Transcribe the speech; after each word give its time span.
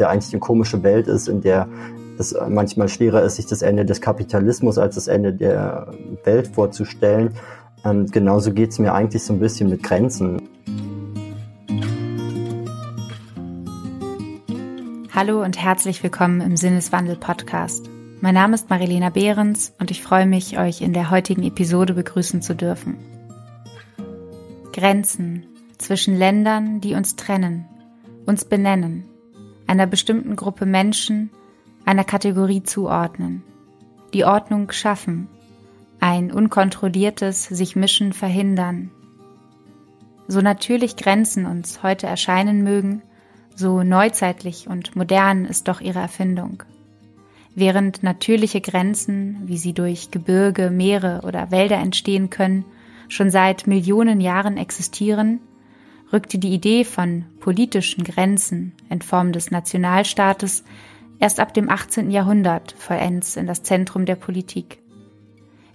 ja 0.00 0.08
eigentlich 0.08 0.32
eine 0.32 0.40
komische 0.40 0.82
Welt 0.82 1.06
ist, 1.06 1.28
in 1.28 1.40
der 1.40 1.68
es 2.18 2.36
manchmal 2.48 2.88
schwerer 2.88 3.22
ist, 3.22 3.36
sich 3.36 3.46
das 3.46 3.62
Ende 3.62 3.84
des 3.84 4.00
Kapitalismus 4.00 4.78
als 4.78 4.94
das 4.96 5.08
Ende 5.08 5.32
der 5.32 5.92
Welt 6.24 6.48
vorzustellen. 6.48 7.34
Ähm, 7.84 8.06
genauso 8.06 8.52
geht 8.52 8.70
es 8.70 8.78
mir 8.78 8.92
eigentlich 8.92 9.22
so 9.22 9.32
ein 9.32 9.40
bisschen 9.40 9.70
mit 9.70 9.82
Grenzen. 9.82 10.42
Hallo 15.12 15.42
und 15.42 15.62
herzlich 15.62 16.02
willkommen 16.02 16.40
im 16.40 16.56
Sinneswandel 16.56 17.16
Podcast. 17.16 17.88
Mein 18.20 18.34
Name 18.34 18.54
ist 18.54 18.68
Marilena 18.68 19.10
Behrens 19.10 19.72
und 19.78 19.90
ich 19.90 20.02
freue 20.02 20.26
mich, 20.26 20.58
euch 20.58 20.82
in 20.82 20.92
der 20.92 21.10
heutigen 21.10 21.42
Episode 21.42 21.94
begrüßen 21.94 22.42
zu 22.42 22.54
dürfen. 22.54 22.98
Grenzen 24.72 25.46
zwischen 25.78 26.16
Ländern, 26.16 26.80
die 26.80 26.94
uns 26.94 27.16
trennen, 27.16 27.64
uns 28.26 28.44
benennen, 28.44 29.04
einer 29.70 29.86
bestimmten 29.86 30.34
Gruppe 30.34 30.66
Menschen, 30.66 31.30
einer 31.84 32.02
Kategorie 32.02 32.64
zuordnen, 32.64 33.44
die 34.12 34.24
Ordnung 34.24 34.72
schaffen, 34.72 35.28
ein 36.00 36.32
unkontrolliertes 36.32 37.44
sich 37.44 37.76
mischen 37.76 38.12
verhindern. 38.12 38.90
So 40.26 40.40
natürlich 40.40 40.96
Grenzen 40.96 41.46
uns 41.46 41.84
heute 41.84 42.08
erscheinen 42.08 42.64
mögen, 42.64 43.02
so 43.54 43.84
neuzeitlich 43.84 44.66
und 44.66 44.96
modern 44.96 45.44
ist 45.44 45.68
doch 45.68 45.80
ihre 45.80 46.00
Erfindung. 46.00 46.64
Während 47.54 48.02
natürliche 48.02 48.60
Grenzen, 48.60 49.38
wie 49.44 49.56
sie 49.56 49.72
durch 49.72 50.10
Gebirge, 50.10 50.70
Meere 50.70 51.20
oder 51.22 51.52
Wälder 51.52 51.76
entstehen 51.76 52.28
können, 52.28 52.64
schon 53.08 53.30
seit 53.30 53.68
Millionen 53.68 54.20
Jahren 54.20 54.56
existieren, 54.56 55.38
rückte 56.12 56.38
die 56.38 56.52
Idee 56.52 56.84
von 56.84 57.24
politischen 57.40 58.04
Grenzen 58.04 58.72
in 58.88 59.02
Form 59.02 59.32
des 59.32 59.50
Nationalstaates 59.50 60.64
erst 61.18 61.40
ab 61.40 61.54
dem 61.54 61.68
18. 61.68 62.10
Jahrhundert 62.10 62.74
vollends 62.78 63.36
in 63.36 63.46
das 63.46 63.62
Zentrum 63.62 64.06
der 64.06 64.16
Politik. 64.16 64.78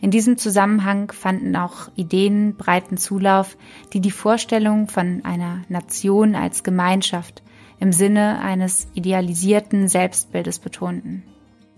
In 0.02 0.12
diesem 0.12 0.38
Zusammenhang 0.38 1.12
fanden 1.12 1.56
auch 1.56 1.90
Ideen 1.96 2.56
breiten 2.58 2.98
Zulauf, 2.98 3.58
die 3.94 4.02
die 4.02 4.12
Vorstellung 4.12 4.88
von 4.88 5.24
einer 5.24 5.62
Nation 5.70 6.36
als 6.36 6.64
Gemeinschaft 6.64 7.42
im 7.80 7.92
Sinne 7.92 8.40
eines 8.40 8.88
idealisierten 8.94 9.88
Selbstbildes 9.88 10.60
betonten. 10.60 11.24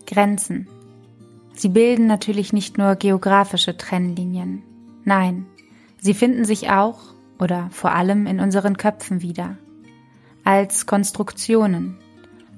Grenzen. 0.06 0.68
Sie 1.54 1.70
bilden 1.70 2.08
natürlich 2.08 2.54
nicht 2.54 2.78
nur 2.78 2.96
geografische 2.96 3.78
Trennlinien. 3.78 4.62
Nein, 5.06 5.46
sie 6.00 6.14
finden 6.14 6.46
sich 6.46 6.70
auch 6.70 7.00
oder 7.40 7.70
vor 7.72 7.94
allem 7.94 8.28
in 8.28 8.40
unseren 8.40 8.78
Köpfen 8.78 9.22
wieder. 9.22 9.58
Als 10.44 10.86
Konstruktionen, 10.86 11.98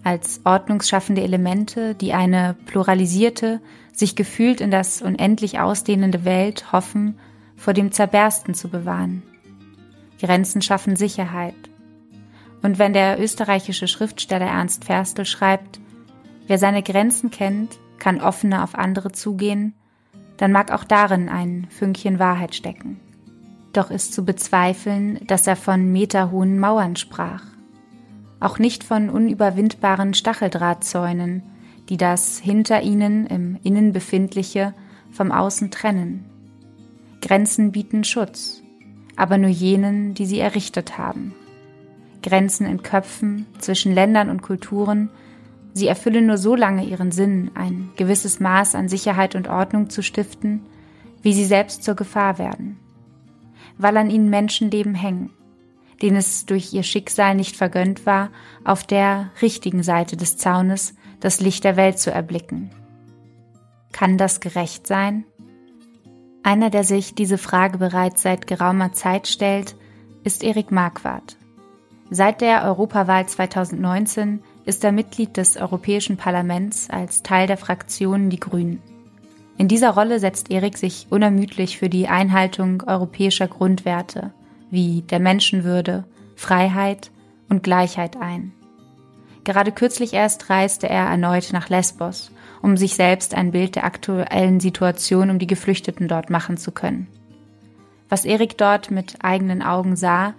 als 0.03 0.41
ordnungsschaffende 0.43 1.21
Elemente, 1.21 1.95
die 1.95 2.13
eine 2.13 2.55
pluralisierte, 2.65 3.61
sich 3.91 4.15
gefühlt 4.15 4.61
in 4.61 4.71
das 4.71 5.01
unendlich 5.01 5.59
ausdehnende 5.59 6.23
Welt 6.25 6.71
hoffen, 6.71 7.19
vor 7.55 7.73
dem 7.73 7.91
Zerbersten 7.91 8.53
zu 8.53 8.69
bewahren. 8.69 9.23
Grenzen 10.21 10.61
schaffen 10.61 10.95
Sicherheit. 10.95 11.55
Und 12.61 12.79
wenn 12.79 12.93
der 12.93 13.21
österreichische 13.21 13.87
Schriftsteller 13.87 14.45
Ernst 14.45 14.85
Ferstel 14.85 15.25
schreibt, 15.25 15.79
Wer 16.47 16.57
seine 16.57 16.81
Grenzen 16.81 17.29
kennt, 17.29 17.77
kann 17.99 18.21
offener 18.21 18.63
auf 18.63 18.73
andere 18.73 19.11
zugehen, 19.11 19.75
dann 20.37 20.51
mag 20.51 20.71
auch 20.71 20.83
darin 20.83 21.29
ein 21.29 21.67
Fünkchen 21.69 22.17
Wahrheit 22.17 22.55
stecken. 22.55 22.99
Doch 23.73 23.91
ist 23.91 24.13
zu 24.13 24.25
bezweifeln, 24.25 25.19
dass 25.27 25.47
er 25.47 25.55
von 25.55 25.91
meterhohen 25.91 26.59
Mauern 26.59 26.95
sprach. 26.95 27.43
Auch 28.39 28.57
nicht 28.57 28.83
von 28.83 29.09
unüberwindbaren 29.09 30.13
Stacheldrahtzäunen, 30.13 31.43
die 31.89 31.97
das 31.97 32.39
hinter 32.39 32.81
ihnen 32.81 33.25
im 33.27 33.57
Innen 33.63 33.91
befindliche 33.91 34.73
vom 35.11 35.31
Außen 35.31 35.71
trennen. 35.71 36.25
Grenzen 37.21 37.71
bieten 37.71 38.03
Schutz, 38.03 38.61
aber 39.15 39.37
nur 39.37 39.49
jenen, 39.49 40.13
die 40.13 40.25
sie 40.25 40.39
errichtet 40.39 40.97
haben. 40.97 41.33
Grenzen 42.23 42.65
in 42.65 42.81
Köpfen 42.81 43.45
zwischen 43.59 43.93
Ländern 43.93 44.29
und 44.29 44.41
Kulturen 44.41 45.09
Sie 45.73 45.87
erfüllen 45.87 46.25
nur 46.25 46.37
so 46.37 46.55
lange 46.55 46.83
ihren 46.83 47.11
Sinn, 47.11 47.51
ein 47.53 47.91
gewisses 47.95 48.39
Maß 48.39 48.75
an 48.75 48.89
Sicherheit 48.89 49.35
und 49.35 49.47
Ordnung 49.47 49.89
zu 49.89 50.01
stiften, 50.01 50.61
wie 51.21 51.33
sie 51.33 51.45
selbst 51.45 51.83
zur 51.83 51.95
Gefahr 51.95 52.37
werden. 52.37 52.77
Weil 53.79 53.97
an 53.97 54.11
ihnen 54.11 54.29
Menschenleben 54.29 54.93
hängen, 54.93 55.31
denen 56.01 56.17
es 56.17 56.45
durch 56.45 56.73
ihr 56.73 56.83
Schicksal 56.83 57.33
nicht 57.33 57.57
vergönnt 57.57 58.05
war, 58.05 58.29
auf 58.63 58.83
der 58.83 59.31
richtigen 59.41 59.81
Seite 59.81 60.17
des 60.17 60.37
Zaunes 60.37 60.93
das 61.19 61.39
Licht 61.39 61.63
der 61.63 61.77
Welt 61.77 61.97
zu 61.97 62.11
erblicken. 62.11 62.69
Kann 63.91 64.17
das 64.17 64.41
gerecht 64.41 64.85
sein? 64.85 65.25
Einer, 66.43 66.69
der 66.69 66.83
sich 66.83 67.15
diese 67.15 67.37
Frage 67.37 67.77
bereits 67.77 68.21
seit 68.21 68.47
geraumer 68.47 68.93
Zeit 68.93 69.27
stellt, 69.27 69.75
ist 70.23 70.43
Erik 70.43 70.71
Marquardt. 70.71 71.37
Seit 72.09 72.41
der 72.41 72.65
Europawahl 72.65 73.27
2019 73.27 74.41
ist 74.65 74.83
er 74.83 74.91
Mitglied 74.91 75.37
des 75.37 75.57
Europäischen 75.57 76.17
Parlaments 76.17 76.89
als 76.89 77.23
Teil 77.23 77.47
der 77.47 77.57
Fraktion 77.57 78.29
Die 78.29 78.39
Grünen. 78.39 78.81
In 79.59 79.67
dieser 79.67 79.89
Rolle 79.89 80.21
setzt 80.21 80.51
Erik 80.51 80.77
sich 80.77 81.07
unermüdlich 81.09 81.77
für 81.77 81.89
die 81.89 82.07
Einhaltung 82.07 82.81
europäischer 82.87 83.49
Grundwerte 83.49 84.31
wie 84.71 85.01
der 85.01 85.19
Menschenwürde, 85.19 86.05
Freiheit 86.37 87.11
und 87.49 87.61
Gleichheit 87.61 88.15
ein. 88.15 88.53
Gerade 89.43 89.73
kürzlich 89.73 90.13
erst 90.13 90.49
reiste 90.49 90.87
er 90.87 91.07
erneut 91.07 91.49
nach 91.51 91.67
Lesbos, 91.67 92.31
um 92.61 92.77
sich 92.77 92.95
selbst 92.95 93.35
ein 93.35 93.51
Bild 93.51 93.75
der 93.75 93.83
aktuellen 93.83 94.61
Situation 94.61 95.29
um 95.29 95.39
die 95.39 95.47
Geflüchteten 95.47 96.07
dort 96.07 96.29
machen 96.29 96.55
zu 96.55 96.71
können. 96.71 97.07
Was 98.07 98.23
Erik 98.23 98.57
dort 98.57 98.91
mit 98.91 99.17
eigenen 99.23 99.61
Augen 99.61 99.97
sah, 99.97 100.35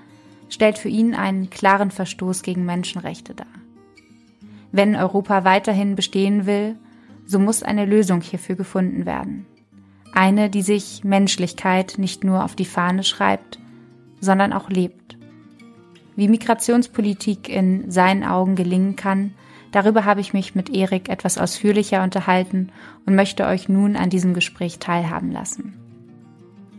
stellt 0.49 0.79
für 0.79 0.89
ihn 0.89 1.15
einen 1.15 1.51
klaren 1.51 1.91
Verstoß 1.91 2.43
gegen 2.43 2.65
Menschenrechte 2.65 3.35
dar. 3.35 3.47
Wenn 4.73 4.97
Europa 4.97 5.45
weiterhin 5.45 5.95
bestehen 5.95 6.47
will, 6.47 6.77
so 7.31 7.39
muss 7.39 7.63
eine 7.63 7.85
Lösung 7.85 8.23
hierfür 8.23 8.57
gefunden 8.57 9.07
werden. 9.07 9.47
Eine, 10.13 10.51
die 10.51 10.63
sich 10.63 11.05
Menschlichkeit 11.05 11.95
nicht 11.97 12.25
nur 12.25 12.45
auf 12.45 12.57
die 12.57 12.65
Fahne 12.65 13.05
schreibt, 13.05 13.61
sondern 14.19 14.53
auch 14.53 14.69
lebt. 14.69 15.17
Wie 16.17 16.27
Migrationspolitik 16.27 17.49
in 17.49 17.89
seinen 17.89 18.25
Augen 18.25 18.57
gelingen 18.57 18.97
kann, 18.97 19.33
darüber 19.71 20.05
habe 20.05 20.21
ich 20.21 20.33
mich 20.33 20.57
mit 20.57 20.71
Erik 20.71 21.09
etwas 21.09 21.39
ausführlicher 21.39 22.03
unterhalten 22.03 22.73
und 23.07 23.15
möchte 23.15 23.47
euch 23.47 23.69
nun 23.69 23.95
an 23.95 24.11
diesem 24.11 24.35
Gespräch 24.35 24.81
teilhaben 24.81 25.31
lassen. 25.31 25.75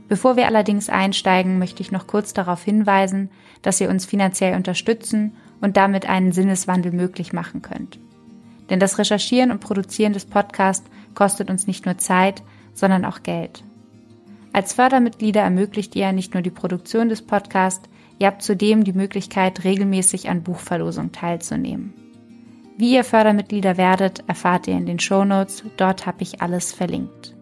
Bevor 0.09 0.35
wir 0.35 0.47
allerdings 0.47 0.89
einsteigen, 0.89 1.59
möchte 1.59 1.81
ich 1.81 1.93
noch 1.93 2.07
kurz 2.07 2.33
darauf 2.33 2.61
hinweisen, 2.61 3.29
dass 3.61 3.79
ihr 3.79 3.89
uns 3.89 4.05
finanziell 4.05 4.57
unterstützen 4.57 5.31
und 5.61 5.77
damit 5.77 6.09
einen 6.09 6.33
Sinneswandel 6.33 6.91
möglich 6.91 7.31
machen 7.31 7.61
könnt. 7.61 7.99
Denn 8.71 8.79
das 8.79 8.97
Recherchieren 8.97 9.51
und 9.51 9.59
Produzieren 9.59 10.13
des 10.13 10.25
Podcasts 10.25 10.89
kostet 11.13 11.49
uns 11.51 11.67
nicht 11.67 11.85
nur 11.85 11.97
Zeit, 11.97 12.41
sondern 12.73 13.05
auch 13.05 13.21
Geld. 13.21 13.63
Als 14.53 14.73
Fördermitglieder 14.73 15.41
ermöglicht 15.41 15.95
ihr 15.95 16.11
nicht 16.13 16.33
nur 16.33 16.41
die 16.41 16.49
Produktion 16.49 17.09
des 17.09 17.21
Podcasts, 17.21 17.87
ihr 18.17 18.27
habt 18.27 18.41
zudem 18.41 18.85
die 18.85 18.93
Möglichkeit, 18.93 19.65
regelmäßig 19.65 20.29
an 20.29 20.41
Buchverlosung 20.41 21.11
teilzunehmen. 21.11 21.93
Wie 22.77 22.95
ihr 22.95 23.03
Fördermitglieder 23.03 23.77
werdet, 23.77 24.23
erfahrt 24.27 24.67
ihr 24.67 24.77
in 24.77 24.85
den 24.85 24.99
Shownotes, 24.99 25.63
dort 25.75 26.05
habe 26.05 26.23
ich 26.23 26.41
alles 26.41 26.71
verlinkt. 26.71 27.35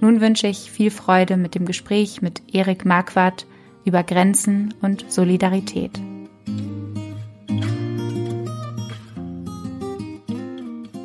Nun 0.00 0.20
wünsche 0.20 0.48
ich 0.48 0.70
viel 0.70 0.90
Freude 0.90 1.38
mit 1.38 1.54
dem 1.54 1.64
Gespräch 1.64 2.20
mit 2.20 2.42
Erik 2.54 2.84
Marquardt 2.84 3.46
über 3.86 4.02
Grenzen 4.02 4.74
und 4.82 5.10
Solidarität. 5.10 5.98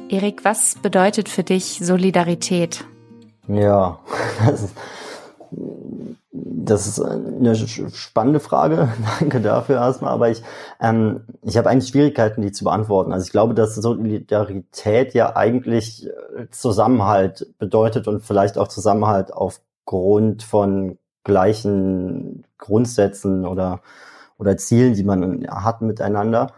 Erik, 0.09 0.44
was 0.44 0.75
bedeutet 0.81 1.29
für 1.29 1.44
dich 1.44 1.79
Solidarität? 1.83 2.83
Ja, 3.47 4.00
das 4.45 4.63
ist, 4.63 4.75
das 6.31 6.88
ist 6.88 7.00
eine 7.00 7.56
spannende 7.56 8.39
Frage. 8.39 8.89
Danke 9.19 9.39
dafür 9.39 9.75
erstmal. 9.75 10.11
Aber 10.11 10.29
ich, 10.29 10.41
ähm, 10.79 11.25
ich 11.44 11.57
habe 11.57 11.69
eigentlich 11.69 11.89
Schwierigkeiten, 11.89 12.41
die 12.41 12.51
zu 12.51 12.63
beantworten. 12.63 13.13
Also 13.13 13.25
ich 13.25 13.31
glaube, 13.31 13.53
dass 13.53 13.75
Solidarität 13.75 15.13
ja 15.13 15.35
eigentlich 15.35 16.07
äh, 16.07 16.47
Zusammenhalt 16.50 17.53
bedeutet 17.59 18.07
und 18.07 18.21
vielleicht 18.21 18.57
auch 18.57 18.67
Zusammenhalt 18.67 19.31
aufgrund 19.31 20.41
von 20.41 20.97
gleichen 21.23 22.45
Grundsätzen 22.57 23.45
oder, 23.45 23.81
oder 24.39 24.57
Zielen, 24.57 24.95
die 24.95 25.03
man 25.03 25.45
hat 25.47 25.81
miteinander. 25.81 26.51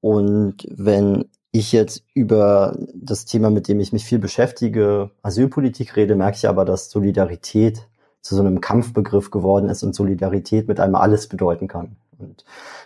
Und 0.00 0.68
wenn 0.70 1.30
ich 1.54 1.70
jetzt 1.70 2.04
über 2.14 2.76
das 2.94 3.26
Thema, 3.26 3.48
mit 3.48 3.68
dem 3.68 3.78
ich 3.78 3.92
mich 3.92 4.04
viel 4.04 4.18
beschäftige, 4.18 5.10
Asylpolitik 5.22 5.94
rede, 5.94 6.16
merke 6.16 6.36
ich 6.36 6.48
aber, 6.48 6.64
dass 6.64 6.90
Solidarität 6.90 7.86
zu 8.22 8.34
so 8.34 8.40
einem 8.40 8.60
Kampfbegriff 8.60 9.30
geworden 9.30 9.68
ist 9.68 9.84
und 9.84 9.94
Solidarität 9.94 10.66
mit 10.66 10.80
einem 10.80 10.96
alles 10.96 11.28
bedeuten 11.28 11.68
kann. 11.68 11.94
Und 12.18 12.44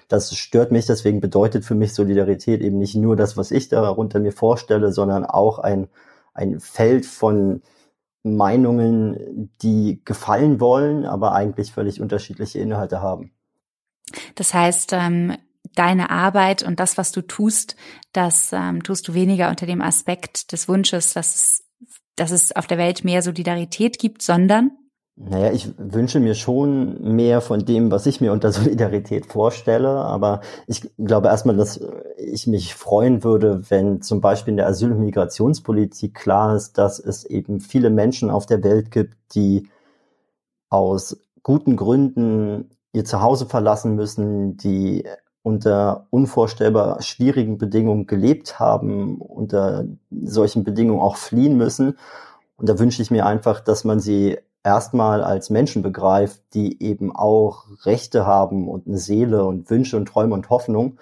das 0.09 0.37
stört 0.37 0.71
mich, 0.71 0.85
deswegen 0.85 1.23
bedeutet 1.23 1.65
für 1.65 1.75
mich 1.75 1.95
Solidarität 1.95 2.61
eben 2.61 2.77
nicht 2.77 2.95
nur 2.95 3.17
das, 3.17 3.39
was 3.39 3.53
ich 3.53 3.71
darunter 3.71 4.21
mir 4.21 4.33
vorstelle, 4.33 4.93
sondern 4.93 5.25
auch 5.25 5.59
ein, 5.59 5.89
ein 6.35 6.61
Feld 6.61 7.07
von 7.07 7.63
Meinungen, 8.23 9.51
die 9.63 10.03
gefallen 10.05 10.61
wollen, 10.61 11.07
aber 11.07 11.33
eigentlich 11.33 11.73
völlig 11.73 12.03
unterschiedliche 12.03 12.59
Inhalte 12.59 13.01
haben. 13.01 13.31
Das 14.35 14.53
heißt, 14.53 14.93
ähm, 14.93 15.39
deine 15.79 16.11
Arbeit 16.11 16.63
und 16.63 16.81
das, 16.81 16.99
was 16.99 17.13
du 17.13 17.23
tust, 17.23 17.77
das 18.13 18.51
ähm, 18.53 18.83
tust 18.83 19.07
du 19.09 19.15
weniger 19.15 19.49
unter 19.49 19.67
dem 19.67 19.81
Aspekt 19.81 20.53
des 20.53 20.69
Wunsches, 20.69 21.15
dass 21.15 21.35
es, 21.35 21.65
dass 22.17 22.31
es 22.31 22.55
auf 22.55 22.67
der 22.67 22.79
Welt 22.79 23.05
mehr 23.05 23.23
Solidarität 23.23 23.99
gibt, 23.99 24.23
sondern? 24.23 24.73
Naja, 25.21 25.51
ich 25.51 25.73
wünsche 25.79 26.21
mir 26.21 26.37
schon 26.37 27.17
mehr 27.17 27.41
von 27.41 27.65
dem, 27.65 27.91
was 27.91 28.07
ich 28.07 28.21
mir 28.21 28.33
unter 28.33 28.53
Solidarität 28.53 29.27
vorstelle, 29.27 29.89
aber 29.89 30.41
ich 30.67 30.89
glaube 30.97 31.29
erstmal, 31.29 31.57
dass 31.57 31.81
ich 32.17 32.47
mich 32.47 32.75
freuen 32.75 33.25
würde, 33.25 33.63
wenn 33.69 34.01
zum 34.01 34.21
Beispiel 34.21 34.53
in 34.53 34.59
der 34.59 34.69
Asyl- 34.69 34.93
und 34.93 35.01
Migrationspolitik 35.01 36.15
klar 36.15 36.55
ist, 36.55 36.79
dass 36.79 36.99
es 37.01 37.25
eben 37.25 37.61
viele 37.61 37.91
Menschen 37.91 38.31
auf 38.31 38.47
der 38.47 38.63
Welt 38.63 38.91
gibt, 38.91 39.17
die 39.35 39.69
aus 40.71 41.17
guten 41.43 41.77
Gründen 41.77 42.71
ihr 42.93 43.05
Zuhause 43.05 43.47
verlassen 43.47 43.95
müssen, 43.95 44.57
die 44.57 45.05
unter 45.49 46.07
unvorstellbar 46.11 47.01
schwierigen 47.01 47.57
Bedingungen 47.57 48.07
gelebt 48.07 48.61
haben, 48.61 49.19
unter 49.19 49.87
solchen 50.11 50.63
Bedingungen 50.63 51.01
auch 51.01 51.17
fliehen 51.17 51.57
müssen. 51.57 51.97
Und 52.59 52.69
da 52.69 52.79
wünsche 52.79 53.01
ich 53.01 53.11
mir 53.11 53.25
einfach, 53.25 53.61
dass 53.61 53.83
man 53.83 53.99
sie 53.99 54.37
erstmal 54.63 55.25
als 55.25 55.49
Menschen 55.49 55.81
begreift, 55.81 56.43
die 56.53 56.83
eben 56.83 57.17
auch 57.17 57.65
Rechte 57.85 58.27
haben 58.27 58.69
und 58.69 58.87
eine 58.87 58.99
Seele 58.99 59.45
und 59.45 59.71
Wünsche 59.71 59.97
und 59.97 60.07
Träume 60.07 60.35
und 60.35 60.51
Hoffnung 60.51 60.99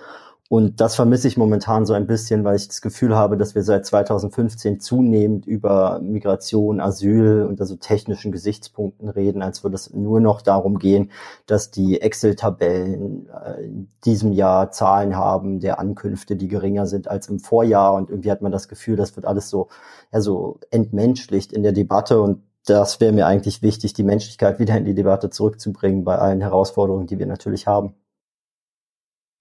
und 0.48 0.80
das 0.80 0.94
vermisse 0.94 1.26
ich 1.26 1.36
momentan 1.36 1.86
so 1.86 1.92
ein 1.92 2.06
bisschen, 2.06 2.44
weil 2.44 2.54
ich 2.54 2.68
das 2.68 2.80
Gefühl 2.80 3.16
habe, 3.16 3.36
dass 3.36 3.56
wir 3.56 3.64
seit 3.64 3.84
2015 3.84 4.78
zunehmend 4.78 5.44
über 5.44 5.98
Migration, 6.00 6.80
Asyl 6.80 7.44
unter 7.48 7.66
so 7.66 7.74
technischen 7.74 8.30
Gesichtspunkten 8.30 9.08
reden, 9.08 9.42
als 9.42 9.64
würde 9.64 9.74
es 9.74 9.92
nur 9.92 10.20
noch 10.20 10.42
darum 10.42 10.78
gehen, 10.78 11.10
dass 11.46 11.72
die 11.72 12.00
Excel-Tabellen 12.00 13.28
äh, 13.28 13.64
in 13.64 13.88
diesem 14.04 14.32
Jahr 14.32 14.70
Zahlen 14.70 15.16
haben 15.16 15.58
der 15.58 15.80
Ankünfte, 15.80 16.36
die 16.36 16.46
geringer 16.46 16.86
sind 16.86 17.08
als 17.08 17.28
im 17.28 17.40
Vorjahr. 17.40 17.94
Und 17.94 18.10
irgendwie 18.10 18.30
hat 18.30 18.42
man 18.42 18.52
das 18.52 18.68
Gefühl, 18.68 18.94
das 18.94 19.16
wird 19.16 19.26
alles 19.26 19.50
so, 19.50 19.66
ja, 20.12 20.20
so 20.20 20.60
entmenschlicht 20.70 21.52
in 21.52 21.64
der 21.64 21.72
Debatte. 21.72 22.20
Und 22.20 22.42
das 22.66 23.00
wäre 23.00 23.12
mir 23.12 23.26
eigentlich 23.26 23.62
wichtig, 23.62 23.94
die 23.94 24.04
Menschlichkeit 24.04 24.60
wieder 24.60 24.76
in 24.76 24.84
die 24.84 24.94
Debatte 24.94 25.28
zurückzubringen 25.28 26.04
bei 26.04 26.16
allen 26.18 26.40
Herausforderungen, 26.40 27.08
die 27.08 27.18
wir 27.18 27.26
natürlich 27.26 27.66
haben 27.66 27.94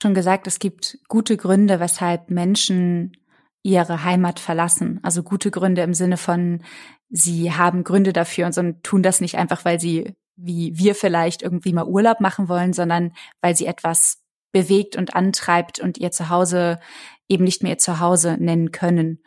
schon 0.06 0.14
gesagt, 0.14 0.46
es 0.46 0.60
gibt 0.60 1.00
gute 1.08 1.36
Gründe, 1.36 1.80
weshalb 1.80 2.30
Menschen 2.30 3.18
ihre 3.64 4.04
Heimat 4.04 4.40
verlassen. 4.40 5.00
Also 5.02 5.24
gute 5.24 5.50
Gründe 5.50 5.82
im 5.82 5.96
Sinne 5.96 6.18
von, 6.18 6.62
sie 7.10 7.52
haben 7.52 7.84
Gründe 7.84 8.14
dafür 8.14 8.46
und 8.46 8.84
tun 8.84 9.02
das 9.02 9.20
nicht 9.20 9.36
einfach, 9.36 9.66
weil 9.66 9.80
sie, 9.80 10.14
wie 10.36 10.78
wir 10.78 10.94
vielleicht 10.94 11.42
irgendwie 11.42 11.74
mal 11.74 11.88
Urlaub 11.88 12.22
machen 12.22 12.48
wollen, 12.50 12.72
sondern 12.72 13.14
weil 13.42 13.56
sie 13.56 13.66
etwas 13.66 14.22
bewegt 14.52 14.96
und 14.96 15.16
antreibt 15.16 15.80
und 15.80 15.98
ihr 15.98 16.12
Zuhause 16.12 16.80
eben 17.28 17.44
nicht 17.44 17.64
mehr 17.64 17.72
ihr 17.72 17.78
Zuhause 17.80 18.38
nennen 18.40 18.72
können. 18.72 19.24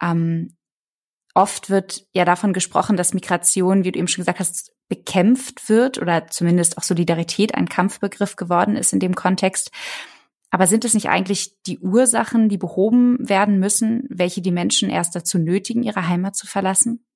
Ähm, 0.00 0.56
oft 1.34 1.70
wird 1.70 2.04
ja 2.12 2.24
davon 2.24 2.52
gesprochen, 2.52 2.96
dass 2.96 3.14
Migration, 3.14 3.82
wie 3.82 3.90
du 3.90 3.98
eben 3.98 4.06
schon 4.06 4.22
gesagt 4.22 4.38
hast, 4.38 4.72
bekämpft 4.88 5.68
wird 5.68 5.98
oder 5.98 6.28
zumindest 6.28 6.78
auch 6.78 6.84
Solidarität 6.84 7.56
ein 7.56 7.68
Kampfbegriff 7.68 8.36
geworden 8.36 8.76
ist 8.76 8.92
in 8.92 9.00
dem 9.00 9.16
Kontext. 9.16 9.72
Aber 10.50 10.66
sind 10.66 10.84
es 10.84 10.94
nicht 10.94 11.08
eigentlich 11.08 11.62
die 11.66 11.78
Ursachen, 11.78 12.48
die 12.48 12.58
behoben 12.58 13.16
werden 13.20 13.58
müssen, 13.60 14.04
welche 14.08 14.42
die 14.42 14.50
Menschen 14.50 14.90
erst 14.90 15.14
dazu 15.14 15.38
nötigen, 15.38 15.82
ihre 15.82 16.08
Heimat 16.08 16.34
zu 16.34 16.46
verlassen? 16.46 17.06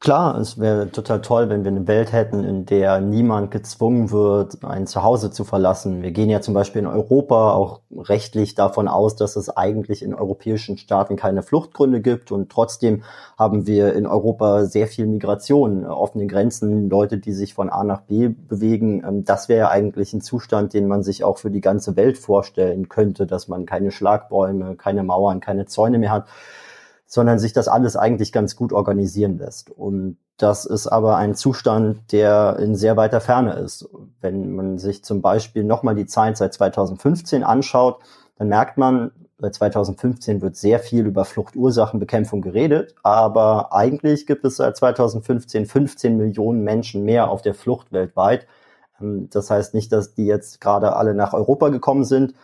Klar, 0.00 0.38
es 0.38 0.60
wäre 0.60 0.92
total 0.92 1.20
toll, 1.22 1.48
wenn 1.48 1.64
wir 1.64 1.72
eine 1.72 1.88
Welt 1.88 2.12
hätten, 2.12 2.44
in 2.44 2.64
der 2.66 3.00
niemand 3.00 3.50
gezwungen 3.50 4.12
wird, 4.12 4.64
ein 4.64 4.86
Zuhause 4.86 5.32
zu 5.32 5.42
verlassen. 5.42 6.02
Wir 6.02 6.12
gehen 6.12 6.30
ja 6.30 6.40
zum 6.40 6.54
Beispiel 6.54 6.82
in 6.82 6.86
Europa 6.86 7.50
auch 7.50 7.80
rechtlich 7.96 8.54
davon 8.54 8.86
aus, 8.86 9.16
dass 9.16 9.34
es 9.34 9.50
eigentlich 9.50 10.04
in 10.04 10.14
europäischen 10.14 10.78
Staaten 10.78 11.16
keine 11.16 11.42
Fluchtgründe 11.42 12.00
gibt 12.00 12.30
und 12.30 12.48
trotzdem 12.48 13.02
haben 13.36 13.66
wir 13.66 13.94
in 13.94 14.06
Europa 14.06 14.66
sehr 14.66 14.86
viel 14.86 15.06
Migration, 15.06 15.84
offene 15.84 16.28
Grenzen, 16.28 16.88
Leute, 16.88 17.18
die 17.18 17.32
sich 17.32 17.54
von 17.54 17.68
A 17.68 17.82
nach 17.82 18.02
B 18.02 18.28
bewegen. 18.28 19.02
Ähm, 19.04 19.24
das 19.24 19.48
wäre 19.48 19.58
ja 19.58 19.68
eigentlich 19.68 20.12
ein 20.12 20.20
Zustand, 20.20 20.74
den 20.74 20.86
man 20.86 21.02
sich 21.02 21.24
auch 21.24 21.38
für 21.38 21.50
die 21.50 21.60
ganze 21.60 21.96
Welt 21.96 22.18
vorstellen 22.18 22.88
könnte, 22.88 23.26
dass 23.26 23.48
man 23.48 23.66
keine 23.66 23.90
Schlagbäume, 23.90 24.76
keine 24.76 25.02
Mauern, 25.02 25.40
keine 25.40 25.66
Zäune 25.66 25.98
mehr 25.98 26.12
hat 26.12 26.26
sondern 27.08 27.38
sich 27.38 27.54
das 27.54 27.68
alles 27.68 27.96
eigentlich 27.96 28.32
ganz 28.32 28.54
gut 28.54 28.72
organisieren 28.72 29.38
lässt. 29.38 29.70
Und 29.70 30.18
das 30.36 30.66
ist 30.66 30.86
aber 30.86 31.16
ein 31.16 31.34
Zustand, 31.34 32.12
der 32.12 32.58
in 32.60 32.76
sehr 32.76 32.98
weiter 32.98 33.22
Ferne 33.22 33.54
ist. 33.54 33.88
Wenn 34.20 34.54
man 34.54 34.78
sich 34.78 35.02
zum 35.02 35.22
Beispiel 35.22 35.64
nochmal 35.64 35.94
die 35.94 36.06
Zeit 36.06 36.36
seit 36.36 36.52
2015 36.52 37.42
anschaut, 37.42 38.00
dann 38.36 38.48
merkt 38.48 38.76
man, 38.76 39.10
seit 39.38 39.54
2015 39.54 40.42
wird 40.42 40.56
sehr 40.56 40.80
viel 40.80 41.06
über 41.06 41.24
Fluchtursachenbekämpfung 41.24 42.42
geredet, 42.42 42.94
aber 43.02 43.72
eigentlich 43.72 44.26
gibt 44.26 44.44
es 44.44 44.56
seit 44.56 44.76
2015 44.76 45.64
15 45.64 46.16
Millionen 46.16 46.62
Menschen 46.62 47.04
mehr 47.04 47.30
auf 47.30 47.40
der 47.40 47.54
Flucht 47.54 47.90
weltweit. 47.90 48.46
Ähm, 49.00 49.28
das 49.30 49.50
heißt 49.50 49.72
nicht, 49.72 49.92
dass 49.92 50.14
die 50.14 50.26
jetzt 50.26 50.60
gerade 50.60 50.94
alle 50.94 51.14
nach 51.14 51.32
Europa 51.32 51.70
gekommen 51.70 52.04
sind, 52.04 52.34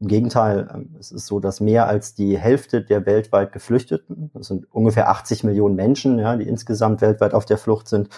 im 0.00 0.08
Gegenteil, 0.08 0.68
ähm, 0.74 0.96
es 0.98 1.12
ist 1.12 1.26
so, 1.26 1.40
dass 1.40 1.60
mehr 1.60 1.86
als 1.86 2.14
die 2.14 2.38
Hälfte 2.38 2.82
der 2.82 3.06
weltweit 3.06 3.52
Geflüchteten, 3.52 4.30
das 4.34 4.48
sind 4.48 4.66
ungefähr 4.72 5.10
80 5.10 5.44
Millionen 5.44 5.76
Menschen, 5.76 6.18
ja, 6.18 6.36
die 6.36 6.48
insgesamt 6.48 7.02
weltweit 7.02 7.34
auf 7.34 7.44
der 7.44 7.58
Flucht 7.58 7.88
sind, 7.88 8.08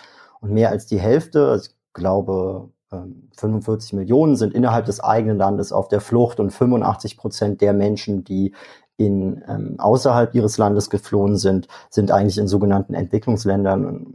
und 0.40 0.52
mehr 0.52 0.70
als 0.70 0.86
die 0.86 0.98
Hälfte, 0.98 1.48
also 1.48 1.70
ich 1.70 1.76
glaube 1.92 2.68
45 3.36 3.92
ähm, 3.92 3.98
Millionen, 4.00 4.36
sind 4.36 4.54
innerhalb 4.54 4.86
des 4.86 5.00
eigenen 5.00 5.38
Landes 5.38 5.72
auf 5.72 5.88
der 5.88 6.00
Flucht 6.00 6.40
und 6.40 6.50
85 6.50 7.16
Prozent 7.16 7.60
der 7.60 7.72
Menschen, 7.72 8.24
die 8.24 8.52
in 8.96 9.42
ähm, 9.48 9.76
außerhalb 9.78 10.34
ihres 10.34 10.58
Landes 10.58 10.90
geflohen 10.90 11.36
sind, 11.36 11.68
sind 11.90 12.10
eigentlich 12.10 12.38
in 12.38 12.48
sogenannten 12.48 12.94
Entwicklungsländern, 12.94 14.06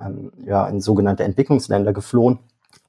ähm, 0.00 0.32
ja, 0.44 0.66
in 0.68 0.80
sogenannte 0.80 1.24
Entwicklungsländer 1.24 1.92
geflohen. 1.92 2.40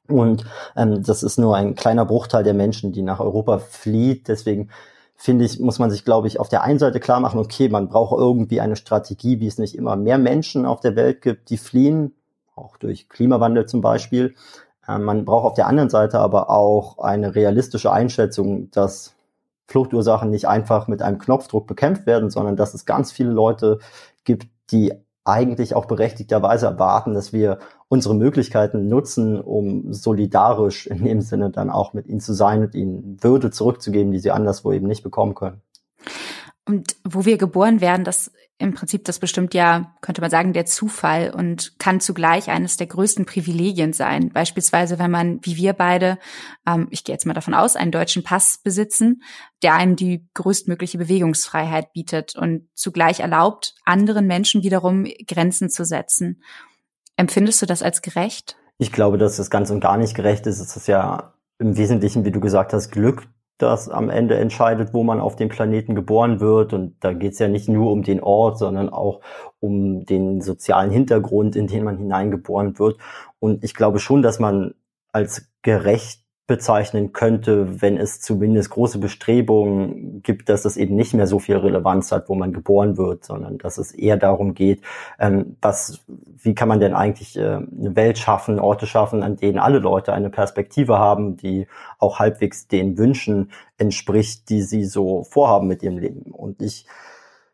Und 0.10 0.46
ähm, 0.76 1.04
das 1.04 1.24
ist 1.24 1.38
nur 1.38 1.56
ein 1.56 1.76
kleiner 1.76 2.06
Bruchteil 2.06 2.44
der 2.44 2.54
Menschen, 2.54 2.92
die 2.92 3.02
nach 3.02 3.20
Europa 3.20 3.60
flieht. 3.60 4.28
Deswegen 4.28 4.70
finde 5.16 5.46
ich, 5.46 5.60
muss 5.60 5.80
man 5.80 5.92
sich, 5.92 6.06
glaube 6.06 6.28
ich, 6.28 6.40
auf 6.40 6.50
der 6.50 6.64
einen 6.64 6.80
Seite 6.80 7.00
klar 7.00 7.20
machen, 7.20 7.40
okay, 7.40 7.70
man 7.70 7.90
braucht 7.90 8.18
irgendwie 8.18 8.62
eine 8.62 8.76
Strategie, 8.76 9.40
wie 9.40 9.48
es 9.48 9.58
nicht 9.58 9.76
immer 9.76 9.96
mehr 9.96 10.18
Menschen 10.18 10.66
auf 10.66 10.80
der 10.80 10.96
Welt 10.96 11.22
gibt, 11.22 11.50
die 11.50 11.58
fliehen, 11.58 12.14
auch 12.56 12.78
durch 12.78 13.10
Klimawandel 13.10 13.66
zum 13.66 13.82
Beispiel. 13.82 14.36
Ähm, 14.88 15.04
man 15.04 15.26
braucht 15.26 15.46
auf 15.46 15.54
der 15.54 15.68
anderen 15.68 15.90
Seite 15.90 16.20
aber 16.20 16.50
auch 16.50 17.00
eine 17.00 17.36
realistische 17.36 17.92
Einschätzung, 17.92 18.72
dass 18.72 19.16
Fluchtursachen 19.68 20.30
nicht 20.30 20.48
einfach 20.48 20.88
mit 20.88 21.02
einem 21.02 21.20
Knopfdruck 21.20 21.68
bekämpft 21.68 22.06
werden, 22.08 22.30
sondern 22.30 22.56
dass 22.56 22.74
es 22.74 22.86
ganz 22.86 23.12
viele 23.12 23.30
Leute 23.30 23.80
gibt, 24.24 24.48
die 24.72 24.94
eigentlich 25.30 25.76
auch 25.76 25.86
berechtigterweise 25.86 26.66
erwarten, 26.66 27.14
dass 27.14 27.32
wir 27.34 27.60
unsere 27.88 28.16
Möglichkeiten 28.16 28.88
nutzen, 28.88 29.40
um 29.40 29.94
solidarisch 29.94 30.88
in 30.88 31.04
dem 31.04 31.22
Sinne 31.22 31.50
dann 31.50 31.70
auch 31.70 31.94
mit 31.94 32.08
ihnen 32.08 32.20
zu 32.20 32.34
sein 32.34 32.64
und 32.64 32.76
ihnen 32.76 33.18
Würde 33.22 33.52
zurückzugeben, 33.52 34.12
die 34.12 34.20
sie 34.20 34.32
anderswo 34.32 34.72
eben 34.72 34.88
nicht 34.88 35.04
bekommen 35.04 35.36
können. 35.36 35.62
Und 36.68 36.96
wo 37.04 37.26
wir 37.26 37.38
geboren 37.38 37.82
werden, 37.82 38.04
das 38.04 38.32
im 38.62 38.74
Prinzip, 38.74 39.06
das 39.06 39.20
bestimmt 39.20 39.54
ja, 39.54 39.96
könnte 40.02 40.20
man 40.20 40.30
sagen, 40.30 40.52
der 40.52 40.66
Zufall 40.66 41.32
und 41.34 41.80
kann 41.80 42.02
zugleich 42.02 42.50
eines 42.50 42.76
der 42.76 42.88
größten 42.88 43.26
Privilegien 43.26 43.94
sein. 43.94 44.32
Beispielsweise, 44.34 45.00
wenn 45.00 45.10
man, 45.10 45.40
wie 45.44 45.56
wir 45.56 45.72
beide, 45.72 46.20
ähm, 46.68 46.88
ich 46.92 47.06
gehe 47.06 47.14
jetzt 47.14 47.26
mal 47.26 47.34
davon 47.34 47.54
aus, 47.54 47.78
einen 47.78 47.94
deutschen 47.94 48.22
Pass 48.22 48.60
besitzen, 48.62 49.24
der 49.64 49.76
einem 49.76 49.96
die 49.96 50.28
größtmögliche 50.34 50.98
Bewegungsfreiheit 50.98 51.94
bietet 51.94 52.36
und 52.36 52.68
zugleich 52.76 53.22
erlaubt, 53.22 53.76
anderen 53.86 54.28
Menschen 54.28 54.62
wiederum 54.62 55.08
Grenzen 55.26 55.70
zu 55.70 55.86
setzen. 55.86 56.44
Empfindest 57.16 57.62
du 57.62 57.66
das 57.66 57.82
als 57.82 58.02
gerecht? 58.02 58.58
Ich 58.78 58.92
glaube, 58.92 59.18
dass 59.18 59.38
das 59.38 59.50
ganz 59.50 59.72
und 59.72 59.80
gar 59.80 59.96
nicht 59.96 60.16
gerecht 60.16 60.46
ist. 60.48 60.60
Es 60.60 60.76
ist 60.76 60.88
ja 60.88 61.34
im 61.60 61.78
Wesentlichen, 61.78 62.26
wie 62.26 62.32
du 62.32 62.42
gesagt 62.42 62.74
hast, 62.74 62.92
Glück, 62.92 63.26
das 63.60 63.90
am 63.90 64.10
Ende 64.10 64.38
entscheidet, 64.38 64.94
wo 64.94 65.04
man 65.04 65.20
auf 65.20 65.36
dem 65.36 65.50
Planeten 65.50 65.94
geboren 65.94 66.40
wird. 66.40 66.74
Und 66.74 66.96
da 67.02 67.14
geht 67.14 67.34
es 67.34 67.40
ja 67.40 67.48
nicht 67.48 67.70
nur 67.70 67.92
um 67.92 68.04
den 68.04 68.24
Ort, 68.24 68.58
sondern 68.58 68.90
auch 68.90 69.22
um 69.60 70.06
den 70.06 70.42
sozialen 70.42 70.92
Hintergrund, 70.92 71.56
in 71.56 71.68
den 71.68 71.84
man 71.84 71.98
hineingeboren 71.98 72.80
wird. 72.80 72.98
Und 73.40 73.64
ich 73.64 73.74
glaube 73.76 74.00
schon, 74.00 74.22
dass 74.22 74.40
man 74.40 74.74
als 75.12 75.50
gerecht 75.62 76.24
bezeichnen 76.50 77.14
könnte, 77.14 77.82
wenn 77.82 77.96
es 77.96 78.20
zumindest 78.22 78.72
große 78.72 78.98
Bestrebungen 78.98 80.24
gibt, 80.24 80.50
dass 80.50 80.64
das 80.64 80.78
eben 80.78 80.96
nicht 80.96 81.14
mehr 81.14 81.28
so 81.28 81.38
viel 81.38 81.56
Relevanz 81.56 82.12
hat, 82.12 82.28
wo 82.28 82.34
man 82.34 82.54
geboren 82.54 82.98
wird, 82.98 83.24
sondern 83.24 83.60
dass 83.60 83.78
es 83.78 83.92
eher 83.92 84.18
darum 84.18 84.56
geht, 84.56 84.82
ähm, 85.20 85.56
was, 85.62 86.04
wie 86.42 86.56
kann 86.56 86.68
man 86.68 86.80
denn 86.80 86.96
eigentlich 86.96 87.38
äh, 87.38 87.42
eine 87.42 87.96
Welt 87.96 88.18
schaffen, 88.18 88.60
Orte 88.60 88.88
schaffen, 88.88 89.22
an 89.22 89.38
denen 89.38 89.60
alle 89.60 89.78
Leute 89.78 90.12
eine 90.12 90.32
Perspektive 90.32 90.98
haben, 90.98 91.38
die 91.38 91.68
auch 92.00 92.18
halbwegs 92.18 92.68
den 92.68 92.98
Wünschen 92.98 93.52
entspricht, 93.78 94.50
die 94.50 94.64
sie 94.64 94.86
so 94.86 95.24
vorhaben 95.24 95.68
mit 95.68 95.84
ihrem 95.84 96.00
Leben. 96.00 96.32
Und 96.32 96.64
ich 96.64 96.88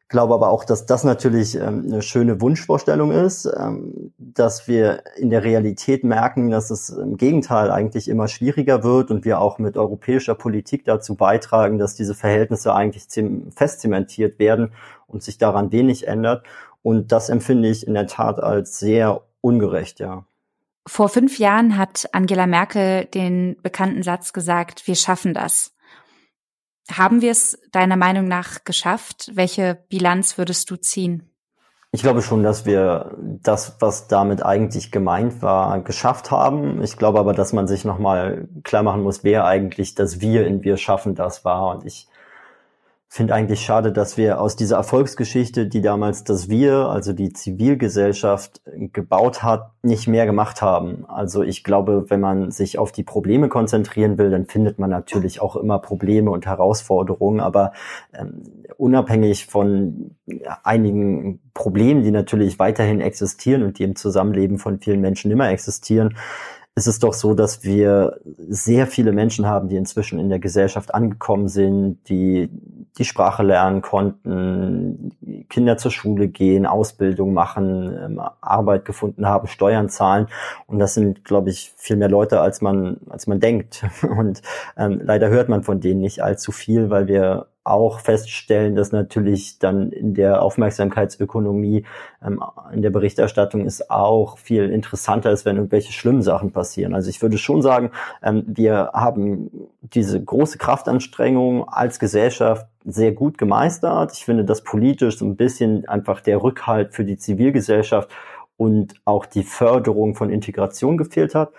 glaube 0.07 0.33
aber 0.33 0.49
auch, 0.49 0.63
dass 0.65 0.85
das 0.85 1.03
natürlich 1.03 1.55
ähm, 1.55 1.83
eine 1.85 2.01
schöne 2.01 2.39
Wunschvorstellung 2.41 3.11
ist, 3.11 3.45
ähm, 3.45 4.13
dass 4.17 4.67
wir 4.67 5.03
in 5.17 5.29
der 5.29 5.43
Realität 5.43 6.03
merken, 6.03 6.51
dass 6.51 6.69
es 6.69 6.89
im 6.89 7.17
Gegenteil 7.17 7.71
eigentlich 7.71 8.07
immer 8.07 8.27
schwieriger 8.27 8.83
wird 8.83 9.11
und 9.11 9.25
wir 9.25 9.39
auch 9.39 9.57
mit 9.57 9.77
europäischer 9.77 10.35
Politik 10.35 10.85
dazu 10.85 11.15
beitragen, 11.15 11.77
dass 11.77 11.95
diese 11.95 12.13
Verhältnisse 12.13 12.73
eigentlich 12.73 13.07
fest 13.55 13.81
zementiert 13.81 14.39
werden 14.39 14.73
und 15.07 15.23
sich 15.23 15.37
daran 15.37 15.71
wenig 15.71 16.07
ändert. 16.07 16.45
Und 16.83 17.11
das 17.11 17.29
empfinde 17.29 17.69
ich 17.69 17.87
in 17.87 17.95
der 17.95 18.07
Tat 18.07 18.39
als 18.39 18.79
sehr 18.79 19.21
ungerecht, 19.41 19.99
ja. 19.99 20.25
Vor 20.87 21.09
fünf 21.09 21.39
Jahren 21.39 21.79
hat 21.79 22.07
Angela 22.11 22.45
Merkel 22.45 23.05
den 23.05 23.57
bekannten 23.63 24.03
Satz 24.03 24.33
gesagt, 24.33 24.85
wir 24.85 24.93
schaffen 24.93 25.33
das. 25.33 25.74
Haben 26.91 27.21
wir 27.21 27.31
es 27.31 27.57
deiner 27.71 27.97
Meinung 27.97 28.27
nach 28.27 28.63
geschafft? 28.63 29.31
Welche 29.33 29.77
Bilanz 29.89 30.37
würdest 30.37 30.69
du 30.69 30.75
ziehen? 30.75 31.29
Ich 31.91 32.01
glaube 32.01 32.21
schon, 32.21 32.43
dass 32.43 32.65
wir 32.65 33.15
das, 33.21 33.77
was 33.79 34.07
damit 34.07 34.43
eigentlich 34.43 34.91
gemeint 34.91 35.41
war, 35.41 35.79
geschafft 35.79 36.29
haben. 36.29 36.81
Ich 36.83 36.97
glaube 36.97 37.19
aber, 37.19 37.33
dass 37.33 37.53
man 37.53 37.67
sich 37.67 37.85
nochmal 37.85 38.49
klar 38.63 38.83
machen 38.83 39.01
muss, 39.01 39.23
wer 39.23 39.45
eigentlich 39.45 39.95
das 39.95 40.19
Wir 40.19 40.45
in 40.45 40.63
Wir 40.63 40.75
schaffen 40.75 41.15
das 41.15 41.45
war. 41.45 41.75
Und 41.75 41.85
ich 41.85 42.07
finde 43.07 43.33
eigentlich 43.33 43.61
schade, 43.61 43.93
dass 43.93 44.17
wir 44.17 44.41
aus 44.41 44.55
dieser 44.55 44.77
Erfolgsgeschichte, 44.77 45.67
die 45.67 45.81
damals 45.81 46.23
das 46.23 46.49
Wir, 46.49 46.89
also 46.89 47.13
die 47.13 47.31
Zivilgesellschaft 47.31 48.61
gebaut 48.65 49.41
hat, 49.41 49.71
nicht 49.83 50.07
mehr 50.07 50.25
gemacht 50.25 50.61
haben. 50.61 51.05
Also 51.07 51.43
ich 51.43 51.63
glaube, 51.63 52.05
wenn 52.09 52.19
man 52.19 52.51
sich 52.51 52.77
auf 52.77 52.91
die 52.91 53.03
Probleme 53.03 53.47
konzentrieren 53.47 54.17
will, 54.17 54.31
dann 54.31 54.47
findet 54.47 54.79
man 54.79 54.89
natürlich 54.89 55.41
auch 55.41 55.55
immer 55.55 55.79
Probleme 55.79 56.31
und 56.31 56.45
Herausforderungen. 56.45 57.39
Aber 57.39 57.71
ähm, 58.13 58.43
unabhängig 58.77 59.45
von 59.45 60.15
einigen 60.63 61.39
Problemen, 61.53 62.03
die 62.03 62.11
natürlich 62.11 62.59
weiterhin 62.59 62.99
existieren 62.99 63.63
und 63.63 63.79
die 63.79 63.83
im 63.83 63.95
Zusammenleben 63.95 64.57
von 64.57 64.79
vielen 64.79 64.99
Menschen 64.99 65.31
immer 65.31 65.49
existieren, 65.49 66.17
ist 66.77 66.87
es 66.87 66.99
doch 66.99 67.13
so, 67.13 67.33
dass 67.33 67.63
wir 67.63 68.19
sehr 68.49 68.85
viele 68.85 69.13
Menschen 69.13 69.45
haben, 69.45 69.69
die 69.69 69.77
inzwischen 69.77 70.19
in 70.19 70.27
der 70.27 70.39
Gesellschaft 70.39 70.93
angekommen 70.93 71.47
sind, 71.47 71.99
die 72.09 72.49
die 72.97 73.05
Sprache 73.05 73.43
lernen 73.43 73.81
konnten, 73.81 75.45
Kinder 75.49 75.77
zur 75.77 75.91
Schule 75.91 76.27
gehen, 76.27 76.65
Ausbildung 76.65 77.33
machen, 77.33 77.97
ähm, 77.97 78.21
Arbeit 78.41 78.83
gefunden 78.83 79.25
haben, 79.25 79.47
Steuern 79.47 79.89
zahlen. 79.89 80.27
Und 80.67 80.79
das 80.79 80.93
sind, 80.93 81.23
glaube 81.23 81.49
ich, 81.49 81.73
viel 81.77 81.95
mehr 81.95 82.09
Leute, 82.09 82.41
als 82.41 82.61
man, 82.61 82.97
als 83.09 83.25
man 83.25 83.39
denkt. 83.39 83.85
Und 84.01 84.41
ähm, 84.77 84.99
leider 85.01 85.29
hört 85.29 85.47
man 85.47 85.63
von 85.63 85.79
denen 85.79 86.01
nicht 86.01 86.21
allzu 86.21 86.51
viel, 86.51 86.89
weil 86.89 87.07
wir 87.07 87.47
auch 87.65 87.99
feststellen, 87.99 88.75
dass 88.75 88.91
natürlich 88.91 89.57
dann 89.59 89.91
in 89.91 90.13
der 90.13 90.43
Aufmerksamkeitsökonomie, 90.43 91.83
ähm, 92.23 92.41
in 92.71 92.83
der 92.83 92.91
Berichterstattung 92.91 93.65
es 93.65 93.89
auch 93.89 94.37
viel 94.37 94.69
interessanter 94.69 95.31
ist, 95.31 95.45
wenn 95.45 95.57
irgendwelche 95.57 95.91
schlimmen 95.91 96.21
Sachen 96.21 96.51
passieren. 96.51 96.93
Also 96.93 97.09
ich 97.09 97.21
würde 97.21 97.39
schon 97.39 97.63
sagen, 97.63 97.89
ähm, 98.23 98.43
wir 98.47 98.91
haben 98.93 99.49
diese 99.81 100.23
große 100.23 100.59
Kraftanstrengung 100.59 101.67
als 101.67 101.99
Gesellschaft 101.99 102.67
sehr 102.85 103.13
gut 103.13 103.39
gemeistert. 103.39 104.13
Ich 104.13 104.25
finde, 104.25 104.45
dass 104.45 104.63
politisch 104.63 105.17
so 105.17 105.25
ein 105.25 105.35
bisschen 105.35 105.89
einfach 105.89 106.21
der 106.21 106.43
Rückhalt 106.43 106.93
für 106.93 107.03
die 107.03 107.17
Zivilgesellschaft 107.17 108.09
und 108.57 108.93
auch 109.05 109.25
die 109.25 109.43
Förderung 109.43 110.15
von 110.15 110.29
Integration 110.29 110.97
gefehlt 110.97 111.35
hat. 111.35 111.49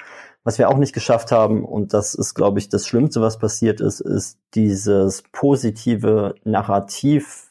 Was 0.47 0.59
wir 0.61 0.69
auch 0.69 0.79
nicht 0.79 0.93
geschafft 0.93 1.33
haben, 1.33 1.65
und 1.65 1.93
das 1.93 2.15
ist, 2.15 2.35
glaube 2.35 2.61
ich, 2.61 2.69
das 2.69 2.87
Schlimmste, 2.87 3.21
was 3.21 3.37
passiert 3.37 3.81
ist, 3.81 3.99
ist 3.99 4.39
dieses 4.55 5.25
positive 5.33 6.37
Narrativ, 6.45 7.49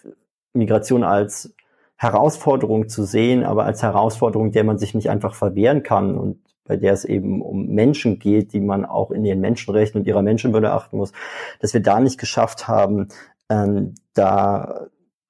Migration 0.53 1.03
als 1.03 1.53
Herausforderung 1.97 2.87
zu 2.87 3.03
sehen, 3.03 3.43
aber 3.43 3.65
als 3.65 3.83
Herausforderung, 3.83 4.53
der 4.53 4.63
man 4.63 4.77
sich 4.77 4.93
nicht 4.95 5.09
einfach 5.09 5.35
verwehren 5.35 5.83
kann 5.83 6.17
und 6.17 6.39
bei 6.63 6.77
der 6.77 6.93
es 6.93 7.03
eben 7.03 7.41
um 7.41 7.67
Menschen 7.67 8.17
geht, 8.17 8.53
die 8.53 8.61
man 8.61 8.85
auch 8.85 9.11
in 9.11 9.25
ihren 9.25 9.41
Menschenrechten 9.41 9.99
und 9.99 10.07
ihrer 10.07 10.21
Menschenwürde 10.21 10.71
achten 10.71 10.95
muss, 10.95 11.11
dass 11.59 11.73
wir 11.73 11.81
da 11.81 11.99
nicht 11.99 12.17
geschafft 12.17 12.69
haben, 12.69 13.09
ähm, 13.49 13.95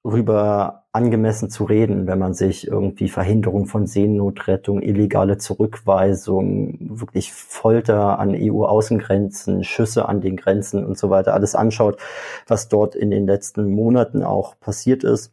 darüber 0.04 0.85
angemessen 0.96 1.50
zu 1.50 1.64
reden, 1.64 2.06
wenn 2.06 2.18
man 2.18 2.32
sich 2.34 2.66
irgendwie 2.66 3.08
Verhinderung 3.08 3.66
von 3.66 3.86
Seenotrettung, 3.86 4.80
illegale 4.80 5.36
Zurückweisung, 5.36 6.78
wirklich 6.98 7.32
Folter 7.32 8.18
an 8.18 8.34
EU-Außengrenzen, 8.34 9.62
Schüsse 9.62 10.08
an 10.08 10.22
den 10.22 10.36
Grenzen 10.36 10.84
und 10.84 10.96
so 10.98 11.10
weiter 11.10 11.34
alles 11.34 11.54
anschaut, 11.54 12.00
was 12.46 12.68
dort 12.68 12.94
in 12.94 13.10
den 13.10 13.26
letzten 13.26 13.70
Monaten 13.70 14.22
auch 14.22 14.58
passiert 14.58 15.04
ist, 15.04 15.32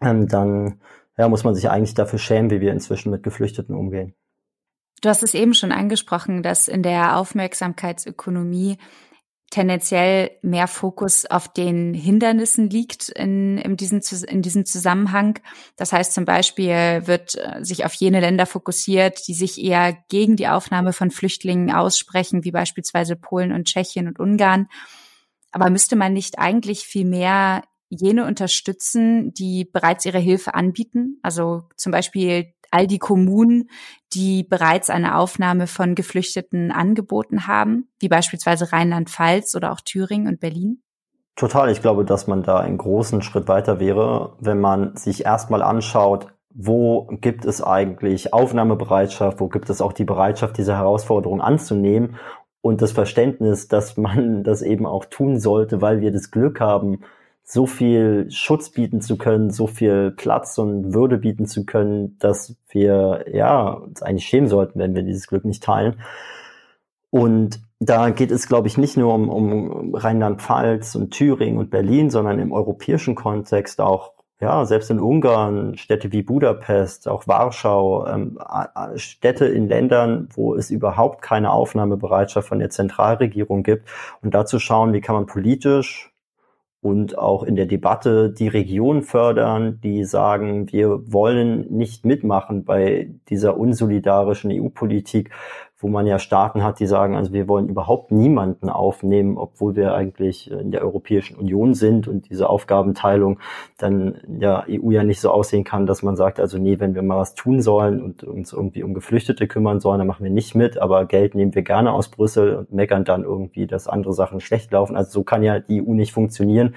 ähm, 0.00 0.28
dann 0.28 0.80
ja, 1.18 1.28
muss 1.28 1.44
man 1.44 1.54
sich 1.54 1.68
eigentlich 1.68 1.94
dafür 1.94 2.18
schämen, 2.18 2.50
wie 2.50 2.60
wir 2.60 2.72
inzwischen 2.72 3.10
mit 3.10 3.22
Geflüchteten 3.22 3.74
umgehen. 3.74 4.14
Du 5.02 5.10
hast 5.10 5.22
es 5.22 5.34
eben 5.34 5.52
schon 5.52 5.72
angesprochen, 5.72 6.42
dass 6.42 6.68
in 6.68 6.82
der 6.82 7.18
Aufmerksamkeitsökonomie 7.18 8.78
tendenziell 9.50 10.32
mehr 10.42 10.66
Fokus 10.66 11.24
auf 11.24 11.52
den 11.52 11.94
Hindernissen 11.94 12.68
liegt 12.68 13.08
in, 13.10 13.58
in, 13.58 13.76
diesem, 13.76 14.00
in 14.26 14.42
diesem 14.42 14.66
Zusammenhang. 14.66 15.38
Das 15.76 15.92
heißt 15.92 16.12
zum 16.12 16.24
Beispiel 16.24 17.06
wird 17.06 17.36
äh, 17.36 17.64
sich 17.64 17.84
auf 17.84 17.94
jene 17.94 18.20
Länder 18.20 18.46
fokussiert, 18.46 19.26
die 19.28 19.34
sich 19.34 19.62
eher 19.62 19.96
gegen 20.08 20.36
die 20.36 20.48
Aufnahme 20.48 20.92
von 20.92 21.10
Flüchtlingen 21.10 21.72
aussprechen, 21.72 22.44
wie 22.44 22.50
beispielsweise 22.50 23.14
Polen 23.14 23.52
und 23.52 23.66
Tschechien 23.66 24.08
und 24.08 24.18
Ungarn. 24.18 24.68
Aber 25.52 25.70
müsste 25.70 25.96
man 25.96 26.12
nicht 26.12 26.38
eigentlich 26.38 26.80
viel 26.80 27.04
mehr 27.04 27.62
jene 27.88 28.26
unterstützen, 28.26 29.32
die 29.34 29.64
bereits 29.64 30.04
ihre 30.04 30.18
Hilfe 30.18 30.54
anbieten? 30.54 31.18
Also 31.22 31.64
zum 31.76 31.92
Beispiel 31.92 32.52
all 32.70 32.86
die 32.86 32.98
Kommunen, 32.98 33.70
die 34.12 34.42
bereits 34.42 34.90
eine 34.90 35.16
Aufnahme 35.16 35.66
von 35.66 35.94
Geflüchteten 35.94 36.72
angeboten 36.72 37.46
haben, 37.46 37.88
wie 38.00 38.08
beispielsweise 38.08 38.72
Rheinland-Pfalz 38.72 39.54
oder 39.54 39.72
auch 39.72 39.80
Thüringen 39.80 40.28
und 40.28 40.40
Berlin? 40.40 40.82
Total. 41.36 41.70
Ich 41.70 41.82
glaube, 41.82 42.04
dass 42.04 42.26
man 42.26 42.42
da 42.42 42.58
einen 42.58 42.78
großen 42.78 43.22
Schritt 43.22 43.46
weiter 43.46 43.78
wäre, 43.78 44.36
wenn 44.40 44.58
man 44.58 44.96
sich 44.96 45.24
erstmal 45.26 45.62
anschaut, 45.62 46.28
wo 46.54 47.06
gibt 47.20 47.44
es 47.44 47.62
eigentlich 47.62 48.32
Aufnahmebereitschaft, 48.32 49.40
wo 49.40 49.48
gibt 49.48 49.68
es 49.68 49.82
auch 49.82 49.92
die 49.92 50.06
Bereitschaft, 50.06 50.56
diese 50.56 50.74
Herausforderung 50.74 51.42
anzunehmen 51.42 52.16
und 52.62 52.80
das 52.80 52.92
Verständnis, 52.92 53.68
dass 53.68 53.98
man 53.98 54.42
das 54.42 54.62
eben 54.62 54.86
auch 54.86 55.04
tun 55.04 55.38
sollte, 55.38 55.82
weil 55.82 56.00
wir 56.00 56.10
das 56.10 56.30
Glück 56.30 56.60
haben, 56.60 57.00
so 57.48 57.66
viel 57.66 58.28
Schutz 58.32 58.70
bieten 58.70 59.00
zu 59.00 59.16
können, 59.16 59.50
so 59.50 59.68
viel 59.68 60.10
Platz 60.10 60.58
und 60.58 60.92
Würde 60.92 61.16
bieten 61.16 61.46
zu 61.46 61.64
können, 61.64 62.18
dass 62.18 62.56
wir 62.70 63.24
ja 63.32 63.70
uns 63.70 64.02
eigentlich 64.02 64.26
schämen 64.26 64.48
sollten, 64.48 64.80
wenn 64.80 64.96
wir 64.96 65.04
dieses 65.04 65.28
Glück 65.28 65.44
nicht 65.44 65.62
teilen. 65.62 66.00
Und 67.10 67.60
da 67.78 68.10
geht 68.10 68.32
es, 68.32 68.48
glaube 68.48 68.66
ich, 68.66 68.78
nicht 68.78 68.96
nur 68.96 69.14
um, 69.14 69.28
um 69.28 69.94
Rheinland-Pfalz 69.94 70.96
und 70.96 71.12
Thüringen 71.12 71.58
und 71.58 71.70
Berlin, 71.70 72.10
sondern 72.10 72.40
im 72.40 72.50
europäischen 72.50 73.14
Kontext 73.14 73.80
auch, 73.80 74.12
ja, 74.40 74.64
selbst 74.64 74.90
in 74.90 74.98
Ungarn, 74.98 75.76
Städte 75.78 76.10
wie 76.10 76.22
Budapest, 76.22 77.06
auch 77.06 77.28
Warschau, 77.28 78.08
ähm, 78.08 78.40
Städte 78.96 79.46
in 79.46 79.68
Ländern, 79.68 80.28
wo 80.34 80.56
es 80.56 80.70
überhaupt 80.70 81.22
keine 81.22 81.52
Aufnahmebereitschaft 81.52 82.48
von 82.48 82.58
der 82.58 82.70
Zentralregierung 82.70 83.62
gibt. 83.62 83.88
Und 84.20 84.34
dazu 84.34 84.58
schauen, 84.58 84.92
wie 84.92 85.00
kann 85.00 85.14
man 85.14 85.26
politisch 85.26 86.12
und 86.86 87.18
auch 87.18 87.42
in 87.42 87.56
der 87.56 87.66
Debatte 87.66 88.30
die 88.30 88.46
Region 88.46 89.02
fördern, 89.02 89.80
die 89.82 90.04
sagen, 90.04 90.70
wir 90.70 91.12
wollen 91.12 91.66
nicht 91.68 92.04
mitmachen 92.04 92.64
bei 92.64 93.10
dieser 93.28 93.56
unsolidarischen 93.56 94.52
EU-Politik, 94.52 95.30
wo 95.86 95.90
man 95.90 96.08
ja 96.08 96.18
Staaten 96.18 96.64
hat, 96.64 96.80
die 96.80 96.86
sagen, 96.86 97.14
also 97.14 97.32
wir 97.32 97.46
wollen 97.46 97.68
überhaupt 97.68 98.10
niemanden 98.10 98.68
aufnehmen, 98.68 99.38
obwohl 99.38 99.76
wir 99.76 99.94
eigentlich 99.94 100.50
in 100.50 100.72
der 100.72 100.82
Europäischen 100.82 101.36
Union 101.36 101.74
sind 101.74 102.08
und 102.08 102.28
diese 102.28 102.48
Aufgabenteilung 102.48 103.38
dann 103.78 104.18
der 104.26 104.64
EU 104.68 104.90
ja 104.90 105.04
nicht 105.04 105.20
so 105.20 105.30
aussehen 105.30 105.62
kann, 105.62 105.86
dass 105.86 106.02
man 106.02 106.16
sagt, 106.16 106.40
also 106.40 106.58
nee, 106.58 106.80
wenn 106.80 106.96
wir 106.96 107.02
mal 107.02 107.18
was 107.18 107.36
tun 107.36 107.62
sollen 107.62 108.02
und 108.02 108.24
uns 108.24 108.52
irgendwie 108.52 108.82
um 108.82 108.94
Geflüchtete 108.94 109.46
kümmern 109.46 109.78
sollen, 109.78 109.98
dann 109.98 110.08
machen 110.08 110.24
wir 110.24 110.32
nicht 110.32 110.56
mit, 110.56 110.76
aber 110.76 111.04
Geld 111.04 111.36
nehmen 111.36 111.54
wir 111.54 111.62
gerne 111.62 111.92
aus 111.92 112.08
Brüssel 112.08 112.56
und 112.56 112.72
meckern 112.72 113.04
dann 113.04 113.22
irgendwie, 113.22 113.68
dass 113.68 113.86
andere 113.86 114.12
Sachen 114.12 114.40
schlecht 114.40 114.72
laufen. 114.72 114.96
Also 114.96 115.12
so 115.12 115.22
kann 115.22 115.44
ja 115.44 115.60
die 115.60 115.80
EU 115.80 115.94
nicht 115.94 116.12
funktionieren 116.12 116.74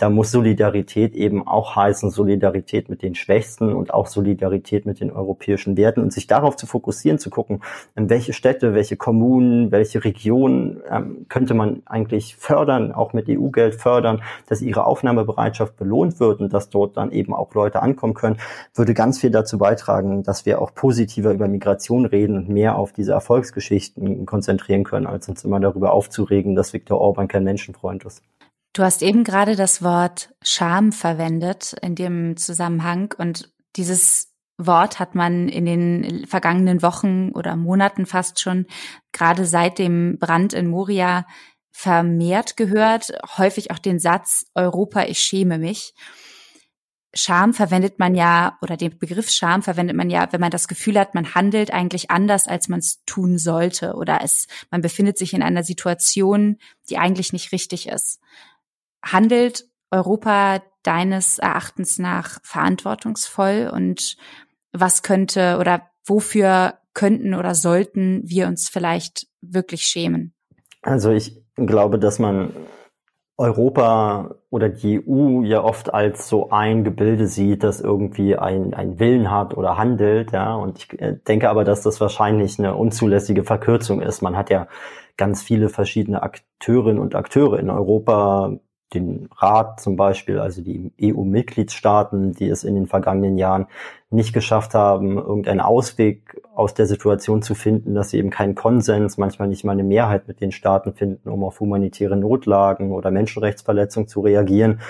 da 0.00 0.08
muss 0.08 0.30
Solidarität 0.30 1.14
eben 1.14 1.46
auch 1.46 1.76
heißen, 1.76 2.10
Solidarität 2.10 2.88
mit 2.88 3.02
den 3.02 3.14
Schwächsten 3.14 3.74
und 3.74 3.92
auch 3.92 4.06
Solidarität 4.06 4.86
mit 4.86 4.98
den 4.98 5.10
europäischen 5.10 5.76
Werten 5.76 6.00
und 6.00 6.10
sich 6.10 6.26
darauf 6.26 6.56
zu 6.56 6.66
fokussieren, 6.66 7.18
zu 7.18 7.28
gucken, 7.28 7.60
welche 7.94 8.32
Städte, 8.32 8.72
welche 8.72 8.96
Kommunen, 8.96 9.70
welche 9.72 10.02
Regionen 10.02 10.80
ähm, 10.90 11.26
könnte 11.28 11.52
man 11.52 11.82
eigentlich 11.84 12.36
fördern, 12.36 12.92
auch 12.92 13.12
mit 13.12 13.28
EU-Geld 13.28 13.74
fördern, 13.74 14.22
dass 14.48 14.62
ihre 14.62 14.86
Aufnahmebereitschaft 14.86 15.76
belohnt 15.76 16.18
wird 16.18 16.40
und 16.40 16.54
dass 16.54 16.70
dort 16.70 16.96
dann 16.96 17.12
eben 17.12 17.34
auch 17.34 17.52
Leute 17.52 17.82
ankommen 17.82 18.14
können, 18.14 18.38
würde 18.74 18.94
ganz 18.94 19.18
viel 19.18 19.30
dazu 19.30 19.58
beitragen, 19.58 20.22
dass 20.22 20.46
wir 20.46 20.62
auch 20.62 20.74
positiver 20.74 21.32
über 21.32 21.46
Migration 21.46 22.06
reden 22.06 22.38
und 22.38 22.48
mehr 22.48 22.76
auf 22.76 22.94
diese 22.94 23.12
Erfolgsgeschichten 23.12 24.24
konzentrieren 24.24 24.84
können, 24.84 25.06
als 25.06 25.28
uns 25.28 25.44
immer 25.44 25.60
darüber 25.60 25.92
aufzuregen, 25.92 26.54
dass 26.54 26.72
Viktor 26.72 26.98
Orban 26.98 27.28
kein 27.28 27.44
Menschenfreund 27.44 28.04
ist. 28.04 28.22
Du 28.72 28.84
hast 28.84 29.02
eben 29.02 29.24
gerade 29.24 29.56
das 29.56 29.82
Wort 29.82 30.32
Scham 30.42 30.92
verwendet 30.92 31.74
in 31.82 31.96
dem 31.96 32.36
Zusammenhang 32.36 33.12
und 33.18 33.52
dieses 33.74 34.32
Wort 34.58 35.00
hat 35.00 35.14
man 35.14 35.48
in 35.48 35.66
den 35.66 36.26
vergangenen 36.26 36.80
Wochen 36.82 37.30
oder 37.30 37.56
Monaten 37.56 38.06
fast 38.06 38.40
schon, 38.40 38.66
gerade 39.10 39.44
seit 39.44 39.78
dem 39.78 40.18
Brand 40.18 40.52
in 40.52 40.68
Moria, 40.68 41.26
vermehrt 41.72 42.56
gehört. 42.56 43.12
Häufig 43.38 43.70
auch 43.70 43.78
den 43.78 43.98
Satz, 43.98 44.46
Europa, 44.54 45.04
ich 45.04 45.18
schäme 45.18 45.58
mich. 45.58 45.94
Scham 47.12 47.54
verwendet 47.54 47.98
man 47.98 48.14
ja, 48.14 48.56
oder 48.62 48.76
den 48.76 48.96
Begriff 48.98 49.30
Scham 49.30 49.62
verwendet 49.62 49.96
man 49.96 50.10
ja, 50.10 50.28
wenn 50.32 50.40
man 50.40 50.52
das 50.52 50.68
Gefühl 50.68 50.96
hat, 50.96 51.14
man 51.14 51.34
handelt 51.34 51.72
eigentlich 51.72 52.12
anders, 52.12 52.46
als 52.46 52.68
man 52.68 52.78
es 52.78 53.02
tun 53.04 53.36
sollte, 53.36 53.94
oder 53.94 54.20
es, 54.22 54.46
man 54.70 54.80
befindet 54.80 55.18
sich 55.18 55.32
in 55.32 55.42
einer 55.42 55.64
Situation, 55.64 56.58
die 56.88 56.98
eigentlich 56.98 57.32
nicht 57.32 57.50
richtig 57.50 57.88
ist 57.88 58.20
handelt 59.02 59.64
Europa 59.90 60.62
deines 60.82 61.38
Erachtens 61.38 61.98
nach 61.98 62.38
verantwortungsvoll 62.42 63.70
und 63.72 64.16
was 64.72 65.02
könnte 65.02 65.58
oder 65.58 65.90
wofür 66.04 66.74
könnten 66.94 67.34
oder 67.34 67.54
sollten 67.54 68.22
wir 68.24 68.46
uns 68.46 68.68
vielleicht 68.68 69.26
wirklich 69.40 69.82
schämen? 69.82 70.34
Also 70.82 71.10
ich 71.10 71.42
glaube, 71.56 71.98
dass 71.98 72.18
man 72.18 72.54
Europa 73.36 74.34
oder 74.50 74.68
die 74.68 75.02
EU 75.08 75.42
ja 75.42 75.64
oft 75.64 75.94
als 75.94 76.28
so 76.28 76.50
ein 76.50 76.84
Gebilde 76.84 77.26
sieht, 77.26 77.62
das 77.62 77.80
irgendwie 77.80 78.36
ein, 78.36 78.74
ein 78.74 78.98
Willen 78.98 79.30
hat 79.30 79.56
oder 79.56 79.78
handelt, 79.78 80.32
ja. 80.32 80.54
Und 80.54 80.78
ich 80.78 81.00
äh, 81.00 81.16
denke 81.26 81.48
aber, 81.48 81.64
dass 81.64 81.80
das 81.80 82.02
wahrscheinlich 82.02 82.58
eine 82.58 82.74
unzulässige 82.74 83.42
Verkürzung 83.42 84.02
ist. 84.02 84.20
Man 84.20 84.36
hat 84.36 84.50
ja 84.50 84.68
ganz 85.16 85.42
viele 85.42 85.70
verschiedene 85.70 86.22
Akteurinnen 86.22 86.98
und 86.98 87.14
Akteure 87.14 87.58
in 87.58 87.70
Europa, 87.70 88.58
den 88.94 89.28
Rat 89.36 89.80
zum 89.80 89.96
Beispiel, 89.96 90.38
also 90.38 90.62
die 90.62 90.92
EU-Mitgliedstaaten, 91.00 92.32
die 92.32 92.48
es 92.48 92.64
in 92.64 92.74
den 92.74 92.86
vergangenen 92.86 93.38
Jahren 93.38 93.66
nicht 94.10 94.32
geschafft 94.32 94.74
haben, 94.74 95.16
irgendeinen 95.16 95.60
Ausweg 95.60 96.42
aus 96.54 96.74
der 96.74 96.86
Situation 96.86 97.42
zu 97.42 97.54
finden, 97.54 97.94
dass 97.94 98.10
sie 98.10 98.18
eben 98.18 98.30
keinen 98.30 98.54
Konsens, 98.54 99.18
manchmal 99.18 99.48
nicht 99.48 99.64
mal 99.64 99.72
eine 99.72 99.84
Mehrheit 99.84 100.26
mit 100.26 100.40
den 100.40 100.50
Staaten 100.50 100.94
finden, 100.94 101.28
um 101.28 101.44
auf 101.44 101.60
humanitäre 101.60 102.16
Notlagen 102.16 102.92
oder 102.92 103.10
Menschenrechtsverletzungen 103.10 104.08
zu 104.08 104.20
reagieren. 104.20 104.80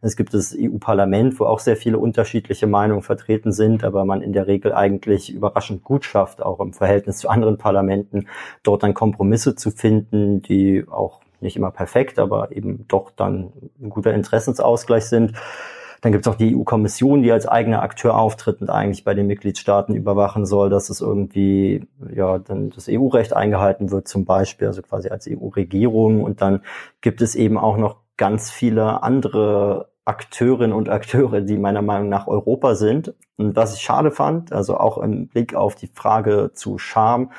Es 0.00 0.16
gibt 0.16 0.32
das 0.32 0.56
EU-Parlament, 0.56 1.40
wo 1.40 1.44
auch 1.44 1.58
sehr 1.58 1.76
viele 1.76 1.98
unterschiedliche 1.98 2.68
Meinungen 2.68 3.02
vertreten 3.02 3.50
sind, 3.50 3.82
aber 3.82 4.04
man 4.04 4.22
in 4.22 4.32
der 4.32 4.46
Regel 4.46 4.72
eigentlich 4.72 5.32
überraschend 5.34 5.82
gut 5.82 6.04
schafft, 6.04 6.40
auch 6.40 6.60
im 6.60 6.72
Verhältnis 6.72 7.18
zu 7.18 7.28
anderen 7.28 7.58
Parlamenten, 7.58 8.28
dort 8.62 8.84
dann 8.84 8.94
Kompromisse 8.94 9.56
zu 9.56 9.72
finden, 9.72 10.40
die 10.40 10.84
auch 10.88 11.20
nicht 11.40 11.56
immer 11.56 11.70
perfekt, 11.70 12.18
aber 12.18 12.52
eben 12.52 12.86
doch 12.88 13.10
dann 13.10 13.52
ein 13.80 13.90
guter 13.90 14.14
Interessensausgleich 14.14 15.04
sind. 15.04 15.32
Dann 16.00 16.12
gibt 16.12 16.26
es 16.26 16.32
auch 16.32 16.36
die 16.36 16.54
EU-Kommission, 16.56 17.22
die 17.22 17.32
als 17.32 17.48
eigener 17.48 17.82
Akteur 17.82 18.16
auftritt 18.16 18.60
und 18.60 18.70
eigentlich 18.70 19.04
bei 19.04 19.14
den 19.14 19.26
Mitgliedstaaten 19.26 19.96
überwachen 19.96 20.46
soll, 20.46 20.70
dass 20.70 20.90
es 20.90 21.00
irgendwie 21.00 21.88
ja 22.14 22.38
dann 22.38 22.70
das 22.70 22.88
EU-Recht 22.88 23.34
eingehalten 23.34 23.90
wird, 23.90 24.06
zum 24.06 24.24
Beispiel, 24.24 24.68
also 24.68 24.82
quasi 24.82 25.08
als 25.08 25.28
EU-Regierung. 25.28 26.22
Und 26.22 26.40
dann 26.40 26.60
gibt 27.00 27.20
es 27.20 27.34
eben 27.34 27.58
auch 27.58 27.76
noch 27.76 27.96
ganz 28.16 28.50
viele 28.50 29.02
andere 29.02 29.88
Akteurinnen 30.04 30.72
und 30.72 30.88
Akteure, 30.88 31.40
die 31.40 31.58
meiner 31.58 31.82
Meinung 31.82 32.08
nach 32.08 32.28
Europa 32.28 32.74
sind. 32.76 33.14
Und 33.36 33.56
was 33.56 33.74
ich 33.74 33.82
schade 33.82 34.10
fand, 34.10 34.52
also 34.52 34.76
auch 34.78 34.98
im 34.98 35.28
Blick 35.28 35.54
auf 35.54 35.74
die 35.74 35.88
Frage 35.88 36.52
zu 36.54 36.78
Scham, 36.78 37.30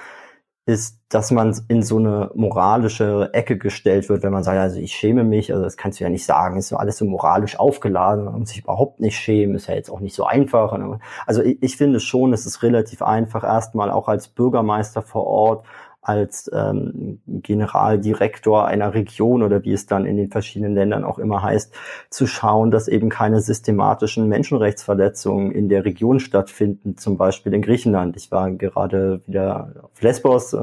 ist, 0.70 1.00
dass 1.10 1.32
man 1.32 1.60
in 1.68 1.82
so 1.82 1.98
eine 1.98 2.30
moralische 2.36 3.32
Ecke 3.34 3.58
gestellt 3.58 4.08
wird, 4.08 4.22
wenn 4.22 4.32
man 4.32 4.44
sagt, 4.44 4.60
also 4.60 4.80
ich 4.80 4.94
schäme 4.94 5.24
mich, 5.24 5.52
also 5.52 5.64
das 5.64 5.78
kannst 5.78 6.00
du 6.00 6.04
ja 6.04 6.10
nicht 6.12 6.24
sagen, 6.24 6.58
ist 6.58 6.68
so 6.68 6.78
alles 6.78 6.98
so 6.98 7.06
moralisch 7.06 7.58
aufgeladen, 7.58 8.26
muss 8.26 8.50
sich 8.50 8.60
überhaupt 8.60 9.00
nicht 9.00 9.18
schämen, 9.18 9.56
ist 9.56 9.68
ja 9.68 9.74
jetzt 9.74 9.90
auch 9.90 10.00
nicht 10.00 10.14
so 10.14 10.26
einfach. 10.26 10.78
Also 11.26 11.42
ich, 11.42 11.58
ich 11.62 11.76
finde 11.76 12.00
schon, 12.00 12.34
es 12.34 12.46
ist 12.46 12.62
relativ 12.62 13.02
einfach, 13.02 13.44
erstmal 13.44 13.90
auch 13.90 14.08
als 14.08 14.28
Bürgermeister 14.28 15.02
vor 15.02 15.26
Ort 15.26 15.66
als 16.02 16.50
ähm, 16.54 17.22
Generaldirektor 17.28 18.66
einer 18.66 18.94
Region 18.94 19.44
oder 19.44 19.64
wie 19.64 19.74
es 19.74 19.86
dann 19.86 20.06
in 20.06 20.18
den 20.18 20.30
verschiedenen 20.30 20.74
Ländern 20.74 21.04
auch 21.04 21.20
immer 21.20 21.44
heißt, 21.44 21.74
zu 22.10 22.26
schauen, 22.26 22.72
dass 22.72 22.88
eben 22.88 23.10
keine 23.10 23.42
systematischen 23.42 24.28
Menschenrechtsverletzungen 24.28 25.52
in 25.52 25.70
der 25.70 25.86
Region 25.86 26.20
stattfinden, 26.20 26.98
zum 26.98 27.18
Beispiel 27.18 27.54
in 27.54 27.62
Griechenland. 27.62 28.16
Ich 28.16 28.32
war 28.32 28.50
gerade 28.52 29.22
wieder 29.28 29.74
auf 29.84 30.02
Lesbos, 30.02 30.56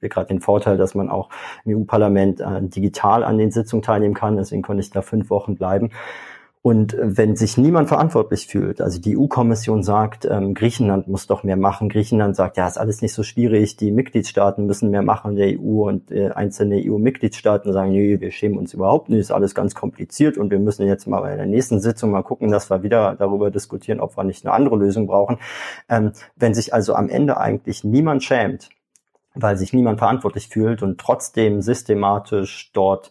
wir 0.00 0.08
gerade 0.08 0.28
den 0.28 0.40
Vorteil, 0.40 0.76
dass 0.76 0.94
man 0.94 1.10
auch 1.10 1.28
im 1.64 1.76
EU-Parlament 1.76 2.40
äh, 2.40 2.62
digital 2.62 3.22
an 3.22 3.38
den 3.38 3.50
Sitzungen 3.50 3.82
teilnehmen 3.82 4.14
kann, 4.14 4.36
deswegen 4.36 4.62
konnte 4.62 4.80
ich 4.82 4.90
da 4.90 5.02
fünf 5.02 5.30
Wochen 5.30 5.56
bleiben. 5.56 5.90
Und 6.66 6.96
wenn 6.98 7.36
sich 7.36 7.58
niemand 7.58 7.88
verantwortlich 7.88 8.46
fühlt, 8.46 8.80
also 8.80 8.98
die 8.98 9.18
EU-Kommission 9.18 9.82
sagt, 9.82 10.24
ähm, 10.24 10.54
Griechenland 10.54 11.08
muss 11.08 11.26
doch 11.26 11.42
mehr 11.42 11.58
machen, 11.58 11.90
Griechenland 11.90 12.36
sagt, 12.36 12.56
ja, 12.56 12.66
ist 12.66 12.78
alles 12.78 13.02
nicht 13.02 13.12
so 13.12 13.22
schwierig, 13.22 13.76
die 13.76 13.90
Mitgliedstaaten 13.90 14.64
müssen 14.64 14.90
mehr 14.90 15.02
machen 15.02 15.36
der 15.36 15.60
EU 15.60 15.86
und 15.86 16.10
äh, 16.10 16.30
einzelne 16.30 16.82
EU-Mitgliedstaaten 16.82 17.70
sagen, 17.70 17.92
nee, 17.92 18.18
wir 18.18 18.30
schämen 18.30 18.56
uns 18.56 18.72
überhaupt 18.72 19.10
nicht, 19.10 19.18
ist 19.18 19.30
alles 19.30 19.54
ganz 19.54 19.74
kompliziert 19.74 20.38
und 20.38 20.50
wir 20.50 20.58
müssen 20.58 20.86
jetzt 20.86 21.06
mal 21.06 21.20
bei 21.20 21.36
der 21.36 21.44
nächsten 21.44 21.80
Sitzung 21.80 22.12
mal 22.12 22.22
gucken, 22.22 22.50
dass 22.50 22.70
wir 22.70 22.82
wieder 22.82 23.14
darüber 23.14 23.50
diskutieren, 23.50 24.00
ob 24.00 24.16
wir 24.16 24.24
nicht 24.24 24.46
eine 24.46 24.54
andere 24.54 24.76
Lösung 24.76 25.06
brauchen. 25.06 25.36
Ähm, 25.90 26.12
wenn 26.34 26.54
sich 26.54 26.72
also 26.72 26.94
am 26.94 27.10
Ende 27.10 27.36
eigentlich 27.36 27.84
niemand 27.84 28.24
schämt, 28.24 28.70
weil 29.34 29.58
sich 29.58 29.74
niemand 29.74 29.98
verantwortlich 29.98 30.48
fühlt 30.48 30.82
und 30.82 30.98
trotzdem 30.98 31.60
systematisch 31.60 32.70
dort 32.72 33.10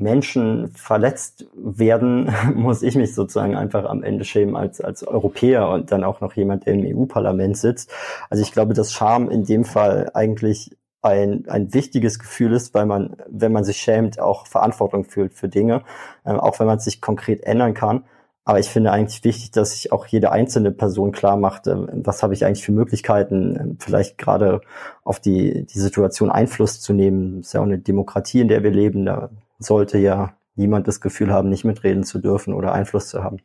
Menschen 0.00 0.72
verletzt 0.74 1.46
werden, 1.54 2.34
muss 2.54 2.82
ich 2.82 2.96
mich 2.96 3.14
sozusagen 3.14 3.56
einfach 3.56 3.84
am 3.84 4.02
Ende 4.02 4.24
schämen 4.24 4.56
als, 4.56 4.80
als 4.80 5.06
Europäer 5.06 5.68
und 5.68 5.92
dann 5.92 6.04
auch 6.04 6.20
noch 6.20 6.34
jemand, 6.34 6.66
der 6.66 6.74
im 6.74 6.96
EU-Parlament 6.96 7.56
sitzt. 7.56 7.92
Also 8.28 8.42
ich 8.42 8.52
glaube, 8.52 8.74
dass 8.74 8.92
Scham 8.92 9.30
in 9.30 9.44
dem 9.44 9.64
Fall 9.64 10.10
eigentlich 10.14 10.76
ein, 11.02 11.44
ein 11.48 11.72
wichtiges 11.72 12.18
Gefühl 12.18 12.52
ist, 12.52 12.74
weil 12.74 12.86
man, 12.86 13.16
wenn 13.28 13.52
man 13.52 13.64
sich 13.64 13.78
schämt, 13.78 14.20
auch 14.20 14.46
Verantwortung 14.46 15.04
fühlt 15.04 15.34
für 15.34 15.48
Dinge, 15.48 15.82
äh, 16.24 16.32
auch 16.32 16.58
wenn 16.60 16.66
man 16.66 16.78
sich 16.78 17.00
konkret 17.00 17.42
ändern 17.44 17.74
kann. 17.74 18.04
Aber 18.44 18.58
ich 18.58 18.68
finde 18.68 18.90
eigentlich 18.90 19.22
wichtig, 19.22 19.50
dass 19.50 19.72
sich 19.72 19.92
auch 19.92 20.06
jede 20.06 20.32
einzelne 20.32 20.72
Person 20.72 21.12
klar 21.12 21.36
macht, 21.36 21.66
äh, 21.66 21.76
was 21.76 22.22
habe 22.22 22.34
ich 22.34 22.44
eigentlich 22.44 22.64
für 22.64 22.72
Möglichkeiten, 22.72 23.56
äh, 23.56 23.76
vielleicht 23.78 24.18
gerade 24.18 24.60
auf 25.04 25.20
die, 25.20 25.66
die 25.66 25.78
Situation 25.78 26.30
Einfluss 26.30 26.80
zu 26.80 26.92
nehmen. 26.92 27.40
Es 27.40 27.48
ist 27.48 27.52
ja 27.54 27.60
auch 27.60 27.64
eine 27.64 27.78
Demokratie, 27.78 28.40
in 28.40 28.48
der 28.48 28.62
wir 28.62 28.70
leben. 28.70 29.06
Da 29.06 29.30
sollte 29.60 29.98
ja 29.98 30.34
niemand 30.56 30.88
das 30.88 31.00
Gefühl 31.00 31.32
haben, 31.32 31.48
nicht 31.48 31.64
mitreden 31.64 32.02
zu 32.02 32.18
dürfen 32.18 32.52
oder 32.52 32.72
Einfluss 32.72 33.08
zu 33.08 33.22
haben. 33.22 33.38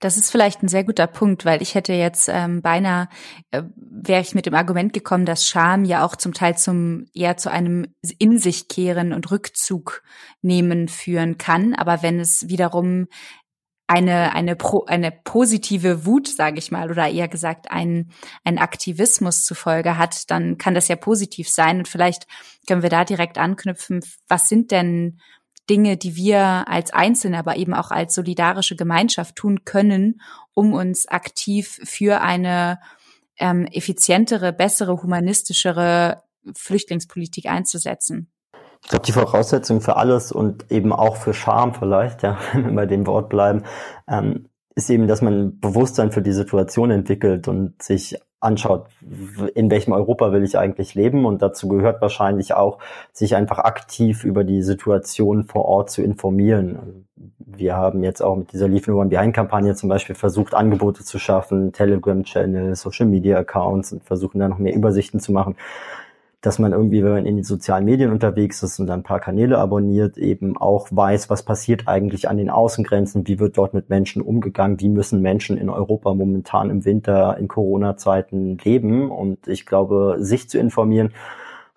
Das 0.00 0.16
ist 0.16 0.30
vielleicht 0.30 0.62
ein 0.62 0.68
sehr 0.68 0.84
guter 0.84 1.08
Punkt, 1.08 1.44
weil 1.44 1.60
ich 1.60 1.74
hätte 1.74 1.92
jetzt 1.92 2.28
ähm, 2.32 2.62
beinahe, 2.62 3.08
äh, 3.50 3.64
wäre 3.76 4.20
ich 4.20 4.34
mit 4.34 4.46
dem 4.46 4.54
Argument 4.54 4.92
gekommen, 4.92 5.26
dass 5.26 5.46
Scham 5.46 5.84
ja 5.84 6.04
auch 6.04 6.14
zum 6.14 6.32
Teil 6.32 6.56
zum 6.56 7.06
eher 7.14 7.36
zu 7.36 7.50
einem 7.50 7.88
in 8.18 8.38
sich 8.38 8.68
kehren 8.68 9.12
und 9.12 9.30
Rückzug 9.30 10.02
nehmen 10.40 10.88
führen 10.88 11.36
kann. 11.36 11.74
Aber 11.74 12.02
wenn 12.02 12.20
es 12.20 12.48
wiederum 12.48 13.08
eine 13.88 14.34
eine 14.34 14.54
pro, 14.54 14.84
eine 14.84 15.10
positive 15.10 16.04
Wut, 16.06 16.28
sage 16.28 16.58
ich 16.58 16.70
mal, 16.70 16.90
oder 16.90 17.08
eher 17.08 17.26
gesagt 17.26 17.70
ein 17.70 18.12
ein 18.44 18.58
Aktivismus 18.58 19.44
zufolge 19.44 19.98
hat, 19.98 20.30
dann 20.30 20.58
kann 20.58 20.74
das 20.74 20.88
ja 20.88 20.96
positiv 20.96 21.48
sein 21.48 21.78
und 21.78 21.88
vielleicht 21.88 22.26
können 22.68 22.82
wir 22.82 22.90
da 22.90 23.04
direkt 23.04 23.38
anknüpfen. 23.38 24.00
Was 24.28 24.48
sind 24.48 24.70
denn 24.70 25.18
Dinge, 25.70 25.96
die 25.96 26.16
wir 26.16 26.68
als 26.68 26.92
Einzelne, 26.92 27.38
aber 27.38 27.56
eben 27.56 27.74
auch 27.74 27.90
als 27.90 28.14
solidarische 28.14 28.76
Gemeinschaft 28.76 29.36
tun 29.36 29.64
können, 29.64 30.20
um 30.54 30.74
uns 30.74 31.08
aktiv 31.08 31.80
für 31.84 32.20
eine 32.20 32.80
ähm, 33.38 33.66
effizientere, 33.66 34.52
bessere, 34.52 35.02
humanistischere 35.02 36.22
Flüchtlingspolitik 36.54 37.46
einzusetzen? 37.46 38.30
Ich 38.82 38.88
glaube, 38.88 39.04
die 39.04 39.12
Voraussetzung 39.12 39.80
für 39.80 39.96
alles 39.96 40.32
und 40.32 40.70
eben 40.70 40.92
auch 40.92 41.16
für 41.16 41.34
Scham 41.34 41.74
vielleicht, 41.74 42.22
ja, 42.22 42.38
wenn 42.52 42.66
wir 42.66 42.74
bei 42.74 42.86
dem 42.86 43.06
Wort 43.06 43.28
bleiben, 43.28 43.64
ähm, 44.08 44.46
ist 44.74 44.90
eben, 44.90 45.08
dass 45.08 45.22
man 45.22 45.58
Bewusstsein 45.60 46.12
für 46.12 46.22
die 46.22 46.32
Situation 46.32 46.90
entwickelt 46.90 47.48
und 47.48 47.82
sich 47.82 48.16
anschaut, 48.40 48.86
in 49.54 49.70
welchem 49.70 49.92
Europa 49.92 50.32
will 50.32 50.44
ich 50.44 50.56
eigentlich 50.56 50.94
leben. 50.94 51.26
Und 51.26 51.42
dazu 51.42 51.68
gehört 51.68 52.00
wahrscheinlich 52.00 52.54
auch, 52.54 52.78
sich 53.12 53.34
einfach 53.34 53.58
aktiv 53.58 54.24
über 54.24 54.44
die 54.44 54.62
Situation 54.62 55.44
vor 55.44 55.64
Ort 55.64 55.90
zu 55.90 56.02
informieren. 56.02 57.08
Wir 57.38 57.74
haben 57.76 58.04
jetzt 58.04 58.22
auch 58.22 58.36
mit 58.36 58.52
dieser 58.52 58.68
Leave 58.68 58.90
No 58.90 59.00
One 59.00 59.10
Behind 59.10 59.34
Kampagne 59.34 59.74
zum 59.74 59.88
Beispiel 59.88 60.14
versucht, 60.14 60.54
Angebote 60.54 61.02
zu 61.02 61.18
schaffen, 61.18 61.72
Telegram-Channel, 61.72 62.76
Social 62.76 63.06
Media 63.06 63.38
Accounts 63.38 63.92
und 63.92 64.04
versuchen 64.04 64.38
da 64.38 64.48
noch 64.48 64.58
mehr 64.58 64.74
Übersichten 64.74 65.18
zu 65.18 65.32
machen 65.32 65.56
dass 66.40 66.60
man 66.60 66.72
irgendwie, 66.72 67.02
wenn 67.02 67.12
man 67.12 67.26
in 67.26 67.36
den 67.36 67.44
sozialen 67.44 67.84
Medien 67.84 68.12
unterwegs 68.12 68.62
ist 68.62 68.78
und 68.78 68.86
dann 68.86 69.00
ein 69.00 69.04
paar 69.04 69.18
Kanäle 69.18 69.58
abonniert, 69.58 70.16
eben 70.18 70.56
auch 70.56 70.86
weiß, 70.90 71.30
was 71.30 71.42
passiert 71.42 71.88
eigentlich 71.88 72.28
an 72.28 72.36
den 72.36 72.48
Außengrenzen, 72.48 73.26
wie 73.26 73.40
wird 73.40 73.58
dort 73.58 73.74
mit 73.74 73.88
Menschen 73.88 74.22
umgegangen, 74.22 74.78
wie 74.80 74.88
müssen 74.88 75.20
Menschen 75.20 75.58
in 75.58 75.68
Europa 75.68 76.14
momentan 76.14 76.70
im 76.70 76.84
Winter 76.84 77.36
in 77.38 77.48
Corona-Zeiten 77.48 78.58
leben. 78.58 79.10
Und 79.10 79.48
ich 79.48 79.66
glaube, 79.66 80.16
sich 80.20 80.48
zu 80.48 80.58
informieren, 80.58 81.12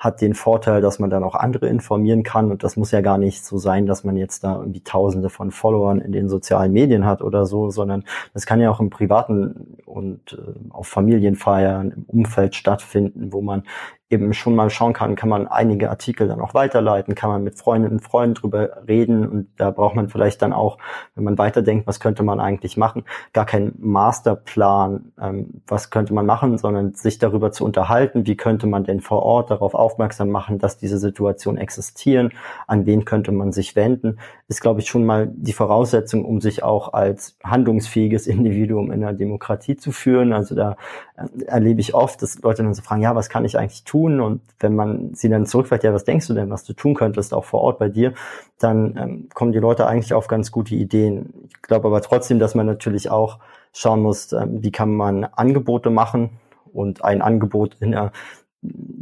hat 0.01 0.19
den 0.19 0.33
Vorteil, 0.33 0.81
dass 0.81 0.97
man 0.97 1.11
dann 1.11 1.23
auch 1.23 1.35
andere 1.35 1.67
informieren 1.67 2.23
kann. 2.23 2.49
Und 2.49 2.63
das 2.63 2.75
muss 2.75 2.89
ja 2.89 3.01
gar 3.01 3.19
nicht 3.19 3.45
so 3.45 3.59
sein, 3.59 3.85
dass 3.85 4.03
man 4.03 4.17
jetzt 4.17 4.43
da 4.43 4.57
irgendwie 4.57 4.81
tausende 4.83 5.29
von 5.29 5.51
Followern 5.51 6.01
in 6.01 6.11
den 6.11 6.27
sozialen 6.27 6.71
Medien 6.71 7.05
hat 7.05 7.21
oder 7.21 7.45
so, 7.45 7.69
sondern 7.69 8.03
das 8.33 8.47
kann 8.47 8.59
ja 8.59 8.71
auch 8.71 8.79
im 8.79 8.89
privaten 8.89 9.77
und 9.85 10.33
äh, 10.33 10.71
auf 10.71 10.87
Familienfeiern, 10.87 11.91
im 11.91 12.03
Umfeld 12.07 12.55
stattfinden, 12.55 13.31
wo 13.31 13.41
man 13.41 13.61
eben 14.11 14.33
schon 14.33 14.55
mal 14.55 14.69
schauen 14.69 14.93
kann, 14.93 15.15
kann 15.15 15.29
man 15.29 15.47
einige 15.47 15.89
Artikel 15.89 16.27
dann 16.27 16.41
auch 16.41 16.53
weiterleiten, 16.53 17.15
kann 17.15 17.29
man 17.29 17.43
mit 17.43 17.57
Freundinnen 17.57 17.97
und 17.97 18.03
Freunden 18.03 18.35
drüber 18.35 18.83
reden 18.87 19.27
und 19.27 19.47
da 19.57 19.71
braucht 19.71 19.95
man 19.95 20.09
vielleicht 20.09 20.41
dann 20.41 20.53
auch, 20.53 20.77
wenn 21.15 21.23
man 21.23 21.37
weiterdenkt, 21.37 21.87
was 21.87 21.99
könnte 21.99 22.23
man 22.23 22.39
eigentlich 22.39 22.77
machen, 22.77 23.05
gar 23.33 23.45
keinen 23.45 23.73
Masterplan, 23.79 25.13
ähm, 25.21 25.61
was 25.67 25.89
könnte 25.89 26.13
man 26.13 26.25
machen, 26.25 26.57
sondern 26.57 26.93
sich 26.93 27.19
darüber 27.19 27.51
zu 27.51 27.63
unterhalten, 27.63 28.27
wie 28.27 28.35
könnte 28.35 28.67
man 28.67 28.83
denn 28.83 29.01
vor 29.01 29.23
Ort 29.23 29.49
darauf 29.51 29.73
aufmerksam 29.73 30.29
machen, 30.29 30.59
dass 30.59 30.77
diese 30.77 30.97
Situationen 30.97 31.61
existieren, 31.61 32.31
an 32.67 32.85
wen 32.85 33.05
könnte 33.05 33.31
man 33.31 33.51
sich 33.51 33.75
wenden, 33.75 34.17
ist, 34.47 34.61
glaube 34.61 34.81
ich, 34.81 34.87
schon 34.87 35.05
mal 35.05 35.31
die 35.33 35.53
Voraussetzung, 35.53 36.25
um 36.25 36.41
sich 36.41 36.61
auch 36.61 36.93
als 36.93 37.37
handlungsfähiges 37.43 38.27
Individuum 38.31 38.91
in 38.91 39.03
einer 39.03 39.13
Demokratie 39.13 39.77
zu 39.77 39.91
führen. 39.91 40.33
Also 40.33 40.55
da 40.55 40.75
erlebe 41.45 41.81
ich 41.81 41.93
oft, 41.93 42.21
dass 42.21 42.41
Leute 42.41 42.63
dann 42.63 42.73
so 42.73 42.81
fragen, 42.81 43.01
ja, 43.01 43.15
was 43.15 43.29
kann 43.29 43.45
ich 43.45 43.57
eigentlich 43.57 43.83
tun? 43.83 44.21
und 44.21 44.41
wenn 44.59 44.75
man 44.75 45.13
sie 45.13 45.29
dann 45.29 45.45
zurückfragt, 45.45 45.83
ja, 45.83 45.93
was 45.93 46.03
denkst 46.03 46.27
du 46.27 46.33
denn, 46.33 46.49
was 46.49 46.63
du 46.63 46.73
tun 46.73 46.95
könntest, 46.95 47.33
auch 47.33 47.45
vor 47.45 47.61
Ort 47.61 47.79
bei 47.79 47.89
dir, 47.89 48.13
dann 48.59 48.97
ähm, 48.97 49.29
kommen 49.33 49.51
die 49.51 49.59
Leute 49.59 49.87
eigentlich 49.87 50.13
auf 50.13 50.27
ganz 50.27 50.51
gute 50.51 50.75
Ideen. 50.75 51.47
Ich 51.49 51.61
glaube 51.61 51.87
aber 51.87 52.01
trotzdem, 52.01 52.39
dass 52.39 52.55
man 52.55 52.65
natürlich 52.65 53.09
auch 53.09 53.39
schauen 53.73 54.01
muss, 54.01 54.33
ähm, 54.33 54.63
wie 54.63 54.71
kann 54.71 54.95
man 54.95 55.23
Angebote 55.23 55.89
machen 55.89 56.31
und 56.73 57.03
ein 57.03 57.21
Angebot 57.21 57.77
in 57.79 57.91
der 57.91 58.11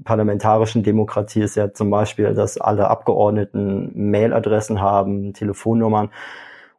parlamentarischen 0.05 0.83
Demokratie 0.83 1.41
ist 1.41 1.55
ja 1.55 1.73
zum 1.73 1.89
Beispiel, 1.89 2.33
dass 2.33 2.57
alle 2.57 2.87
Abgeordneten 2.87 3.91
Mailadressen 4.09 4.79
haben, 4.79 5.33
Telefonnummern 5.33 6.09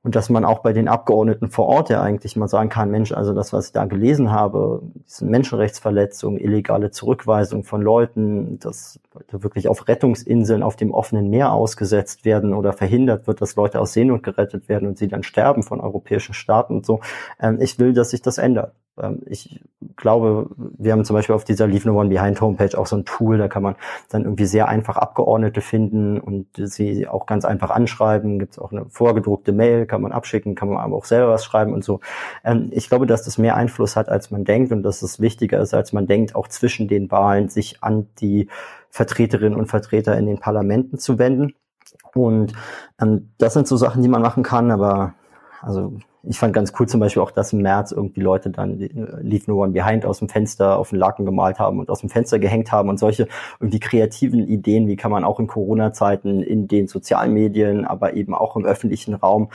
und 0.02 0.16
dass 0.16 0.30
man 0.30 0.46
auch 0.46 0.60
bei 0.60 0.72
den 0.72 0.88
Abgeordneten 0.88 1.50
vor 1.50 1.66
Ort 1.66 1.90
ja 1.90 2.00
eigentlich 2.00 2.34
mal 2.34 2.48
sagen 2.48 2.70
kann, 2.70 2.90
Mensch, 2.90 3.12
also 3.12 3.34
das, 3.34 3.52
was 3.52 3.66
ich 3.66 3.72
da 3.72 3.84
gelesen 3.84 4.32
habe, 4.32 4.82
sind 5.04 5.30
Menschenrechtsverletzungen, 5.30 6.40
illegale 6.40 6.90
Zurückweisung 6.90 7.64
von 7.64 7.82
Leuten, 7.82 8.58
dass 8.60 8.98
Leute 9.12 9.42
wirklich 9.42 9.68
auf 9.68 9.88
Rettungsinseln 9.88 10.62
auf 10.62 10.76
dem 10.76 10.92
offenen 10.92 11.28
Meer 11.28 11.52
ausgesetzt 11.52 12.24
werden 12.24 12.54
oder 12.54 12.72
verhindert 12.72 13.26
wird, 13.26 13.42
dass 13.42 13.56
Leute 13.56 13.78
aus 13.78 13.92
Seenot 13.92 14.22
gerettet 14.22 14.68
werden 14.70 14.88
und 14.88 14.96
sie 14.96 15.08
dann 15.08 15.22
sterben 15.22 15.62
von 15.62 15.80
europäischen 15.80 16.32
Staaten 16.32 16.76
und 16.76 16.86
so. 16.86 17.00
Ähm, 17.38 17.58
ich 17.60 17.78
will, 17.78 17.92
dass 17.92 18.10
sich 18.10 18.22
das 18.22 18.38
ändert. 18.38 18.72
Ähm, 19.00 19.22
ich 19.26 19.60
glaube, 19.96 20.48
wir 20.56 20.92
haben 20.92 21.04
zum 21.04 21.14
Beispiel 21.14 21.34
auf 21.34 21.44
dieser 21.44 21.66
Leave 21.66 21.88
No 21.88 21.98
One 21.98 22.08
Behind 22.08 22.40
Homepage 22.40 22.76
auch 22.78 22.86
so 22.86 22.96
ein 22.96 23.04
Tool, 23.04 23.38
da 23.38 23.48
kann 23.48 23.62
man 23.62 23.76
dann 24.10 24.24
irgendwie 24.24 24.46
sehr 24.46 24.68
einfach 24.68 24.96
Abgeordnete 24.96 25.60
finden 25.60 26.18
und 26.20 26.46
sie 26.54 27.06
auch 27.06 27.26
ganz 27.26 27.44
einfach 27.44 27.70
anschreiben. 27.70 28.38
Gibt 28.38 28.52
es 28.52 28.58
auch 28.58 28.72
eine 28.72 28.86
vorgedruckte 28.88 29.52
Mail, 29.52 29.86
kann 29.90 30.00
man 30.02 30.12
abschicken, 30.12 30.54
kann 30.54 30.68
man 30.68 30.78
aber 30.78 30.96
auch 30.96 31.04
selber 31.04 31.32
was 31.32 31.44
schreiben 31.44 31.74
und 31.74 31.84
so. 31.84 32.00
Ähm, 32.44 32.68
ich 32.72 32.88
glaube, 32.88 33.06
dass 33.06 33.24
das 33.24 33.36
mehr 33.36 33.56
Einfluss 33.56 33.96
hat, 33.96 34.08
als 34.08 34.30
man 34.30 34.44
denkt 34.44 34.72
und 34.72 34.82
dass 34.82 35.02
es 35.02 35.20
wichtiger 35.20 35.60
ist, 35.60 35.74
als 35.74 35.92
man 35.92 36.06
denkt, 36.06 36.34
auch 36.36 36.48
zwischen 36.48 36.88
den 36.88 37.10
Wahlen 37.10 37.48
sich 37.48 37.82
an 37.82 38.06
die 38.20 38.48
Vertreterinnen 38.88 39.58
und 39.58 39.66
Vertreter 39.66 40.16
in 40.16 40.26
den 40.26 40.38
Parlamenten 40.38 40.98
zu 40.98 41.18
wenden. 41.18 41.54
Und 42.14 42.52
ähm, 43.00 43.32
das 43.38 43.54
sind 43.54 43.66
so 43.66 43.76
Sachen, 43.76 44.02
die 44.02 44.08
man 44.08 44.22
machen 44.22 44.44
kann, 44.44 44.70
aber 44.70 45.14
also 45.60 45.92
ich 46.22 46.38
fand 46.38 46.52
ganz 46.52 46.72
cool 46.78 46.86
zum 46.86 47.00
Beispiel 47.00 47.22
auch, 47.22 47.30
dass 47.30 47.52
im 47.52 47.62
März 47.62 47.92
irgendwie 47.92 48.20
Leute 48.20 48.50
dann 48.50 48.78
Leave 48.78 49.44
No 49.46 49.62
One 49.62 49.72
Behind 49.72 50.04
aus 50.04 50.18
dem 50.18 50.28
Fenster 50.28 50.78
auf 50.78 50.90
den 50.90 50.98
Laken 50.98 51.24
gemalt 51.24 51.58
haben 51.58 51.78
und 51.78 51.88
aus 51.88 52.00
dem 52.00 52.10
Fenster 52.10 52.38
gehängt 52.38 52.72
haben 52.72 52.88
und 52.88 52.98
solche 52.98 53.26
irgendwie 53.58 53.80
kreativen 53.80 54.46
Ideen, 54.46 54.86
wie 54.86 54.96
kann 54.96 55.10
man 55.10 55.24
auch 55.24 55.40
in 55.40 55.46
Corona-Zeiten 55.46 56.42
in 56.42 56.68
den 56.68 56.88
sozialen 56.88 57.32
Medien, 57.32 57.86
aber 57.86 58.14
eben 58.14 58.34
auch 58.34 58.56
im 58.56 58.66
öffentlichen 58.66 59.14
Raum 59.14 59.48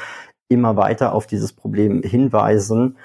immer 0.47 0.75
weiter 0.75 1.13
auf 1.13 1.27
dieses 1.27 1.53
Problem 1.53 2.01
hinweisen 2.03 2.97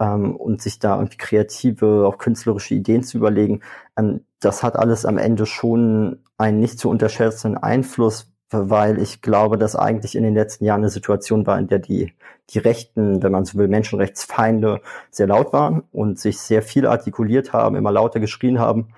ähm, 0.00 0.36
und 0.36 0.62
sich 0.62 0.78
da 0.78 0.96
irgendwie 0.96 1.16
kreative, 1.16 2.06
auch 2.06 2.18
künstlerische 2.18 2.74
Ideen 2.74 3.02
zu 3.02 3.18
überlegen. 3.18 3.60
Ähm, 3.96 4.24
das 4.40 4.62
hat 4.62 4.76
alles 4.76 5.04
am 5.04 5.18
Ende 5.18 5.46
schon 5.46 6.20
einen 6.36 6.60
nicht 6.60 6.78
zu 6.78 6.88
unterschätzenden 6.88 7.60
Einfluss, 7.60 8.32
weil 8.50 9.00
ich 9.00 9.20
glaube, 9.20 9.58
dass 9.58 9.76
eigentlich 9.76 10.14
in 10.14 10.22
den 10.22 10.34
letzten 10.34 10.64
Jahren 10.64 10.80
eine 10.80 10.90
Situation 10.90 11.46
war, 11.46 11.58
in 11.58 11.68
der 11.68 11.78
die, 11.78 12.14
die 12.50 12.58
Rechten, 12.58 13.22
wenn 13.22 13.32
man 13.32 13.44
so 13.44 13.58
will, 13.58 13.68
Menschenrechtsfeinde 13.68 14.80
sehr 15.10 15.26
laut 15.26 15.52
waren 15.52 15.82
und 15.92 16.18
sich 16.18 16.38
sehr 16.38 16.62
viel 16.62 16.86
artikuliert 16.86 17.52
haben, 17.52 17.76
immer 17.76 17.92
lauter 17.92 18.20
geschrien 18.20 18.58
haben 18.58 18.88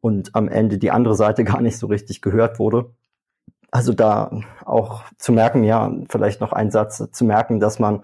und 0.00 0.34
am 0.34 0.48
Ende 0.48 0.78
die 0.78 0.90
andere 0.90 1.14
Seite 1.16 1.44
gar 1.44 1.60
nicht 1.60 1.78
so 1.78 1.86
richtig 1.86 2.22
gehört 2.22 2.58
wurde. 2.58 2.90
Also 3.72 3.92
da 3.92 4.40
auch 4.64 5.04
zu 5.16 5.32
merken, 5.32 5.62
ja, 5.64 5.92
vielleicht 6.08 6.40
noch 6.40 6.52
ein 6.52 6.70
Satz 6.70 7.08
zu 7.12 7.24
merken, 7.24 7.60
dass 7.60 7.78
man 7.78 8.02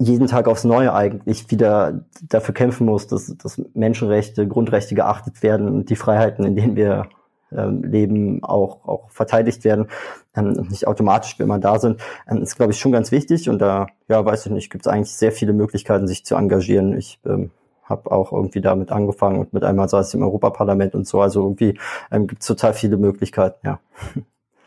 jeden 0.00 0.26
Tag 0.26 0.48
aufs 0.48 0.64
Neue 0.64 0.92
eigentlich 0.92 1.50
wieder 1.50 2.04
dafür 2.22 2.54
kämpfen 2.54 2.86
muss, 2.86 3.06
dass, 3.06 3.36
dass 3.36 3.62
Menschenrechte, 3.74 4.48
Grundrechte 4.48 4.96
geachtet 4.96 5.42
werden 5.42 5.68
und 5.68 5.90
die 5.90 5.96
Freiheiten, 5.96 6.44
in 6.44 6.56
denen 6.56 6.76
wir 6.76 7.08
ähm, 7.56 7.82
Leben 7.82 8.42
auch, 8.42 8.86
auch 8.86 9.10
verteidigt 9.10 9.64
werden 9.64 9.88
ähm, 10.36 10.56
und 10.56 10.70
nicht 10.70 10.86
automatisch 10.86 11.38
immer 11.38 11.58
da 11.58 11.78
sind, 11.78 12.00
ähm, 12.28 12.42
ist, 12.42 12.56
glaube 12.56 12.72
ich, 12.72 12.78
schon 12.78 12.92
ganz 12.92 13.10
wichtig. 13.10 13.48
Und 13.48 13.58
da, 13.60 13.86
ja, 14.08 14.24
weiß 14.24 14.46
ich 14.46 14.52
nicht, 14.52 14.70
gibt 14.70 14.86
es 14.86 14.92
eigentlich 14.92 15.12
sehr 15.12 15.32
viele 15.32 15.52
Möglichkeiten, 15.52 16.06
sich 16.06 16.24
zu 16.24 16.36
engagieren. 16.36 16.96
Ich 16.96 17.18
ähm, 17.24 17.50
habe 17.84 18.10
auch 18.10 18.32
irgendwie 18.32 18.60
damit 18.60 18.90
angefangen 18.90 19.38
und 19.38 19.52
mit 19.52 19.64
einmal 19.64 19.88
saß 19.88 20.08
ich 20.08 20.14
im 20.14 20.22
Europaparlament 20.22 20.94
und 20.94 21.06
so. 21.06 21.20
Also 21.20 21.42
irgendwie 21.42 21.78
ähm, 22.10 22.26
gibt 22.26 22.42
es 22.42 22.48
total 22.48 22.74
viele 22.74 22.96
Möglichkeiten, 22.96 23.66
ja. 23.66 23.80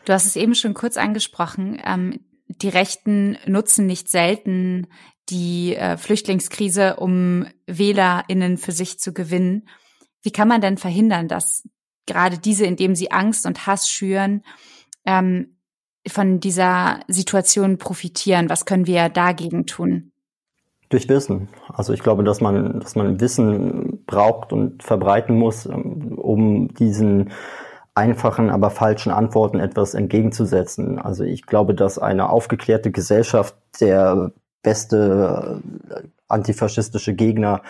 Du 0.04 0.12
hast 0.14 0.24
es 0.24 0.36
eben 0.36 0.54
schon 0.54 0.72
kurz 0.72 0.96
angesprochen. 0.96 1.78
Ähm, 1.84 2.20
die 2.46 2.70
Rechten 2.70 3.36
nutzen 3.46 3.86
nicht 3.86 4.08
selten 4.08 4.86
die 5.28 5.76
äh, 5.76 5.96
Flüchtlingskrise, 5.96 6.96
um 6.96 7.46
WählerInnen 7.66 8.56
für 8.56 8.72
sich 8.72 8.98
zu 8.98 9.12
gewinnen. 9.12 9.68
Wie 10.22 10.30
kann 10.30 10.48
man 10.48 10.60
denn 10.60 10.78
verhindern, 10.78 11.28
dass 11.28 11.68
gerade 12.08 12.38
diese, 12.38 12.66
indem 12.66 12.96
sie 12.96 13.12
Angst 13.12 13.46
und 13.46 13.66
Hass 13.66 13.88
schüren, 13.88 14.42
ähm, 15.04 15.58
von 16.06 16.40
dieser 16.40 17.00
Situation 17.08 17.78
profitieren? 17.78 18.50
Was 18.50 18.64
können 18.64 18.86
wir 18.86 19.08
dagegen 19.08 19.66
tun? 19.66 20.12
Durch 20.88 21.08
Wissen. 21.08 21.48
Also 21.72 21.92
ich 21.92 22.02
glaube, 22.02 22.24
dass 22.24 22.40
man, 22.40 22.80
dass 22.80 22.96
man 22.96 23.20
Wissen 23.20 24.04
braucht 24.06 24.52
und 24.52 24.82
verbreiten 24.82 25.36
muss, 25.36 25.66
ähm, 25.66 26.18
um 26.18 26.68
diesen 26.74 27.30
einfachen, 27.94 28.48
aber 28.48 28.70
falschen 28.70 29.10
Antworten 29.10 29.58
etwas 29.58 29.94
entgegenzusetzen. 29.94 30.98
Also 30.98 31.24
ich 31.24 31.44
glaube, 31.46 31.74
dass 31.74 31.98
eine 31.98 32.30
aufgeklärte 32.30 32.90
Gesellschaft 32.90 33.56
der 33.80 34.32
beste 34.62 35.60
äh, 35.90 36.02
antifaschistische 36.28 37.14
Gegner 37.14 37.62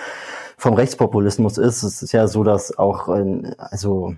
vom 0.56 0.74
Rechtspopulismus 0.74 1.58
ist. 1.58 1.82
Es 1.82 2.02
ist 2.02 2.12
ja 2.12 2.26
so, 2.26 2.44
dass 2.44 2.76
auch, 2.76 3.08
also 3.58 4.16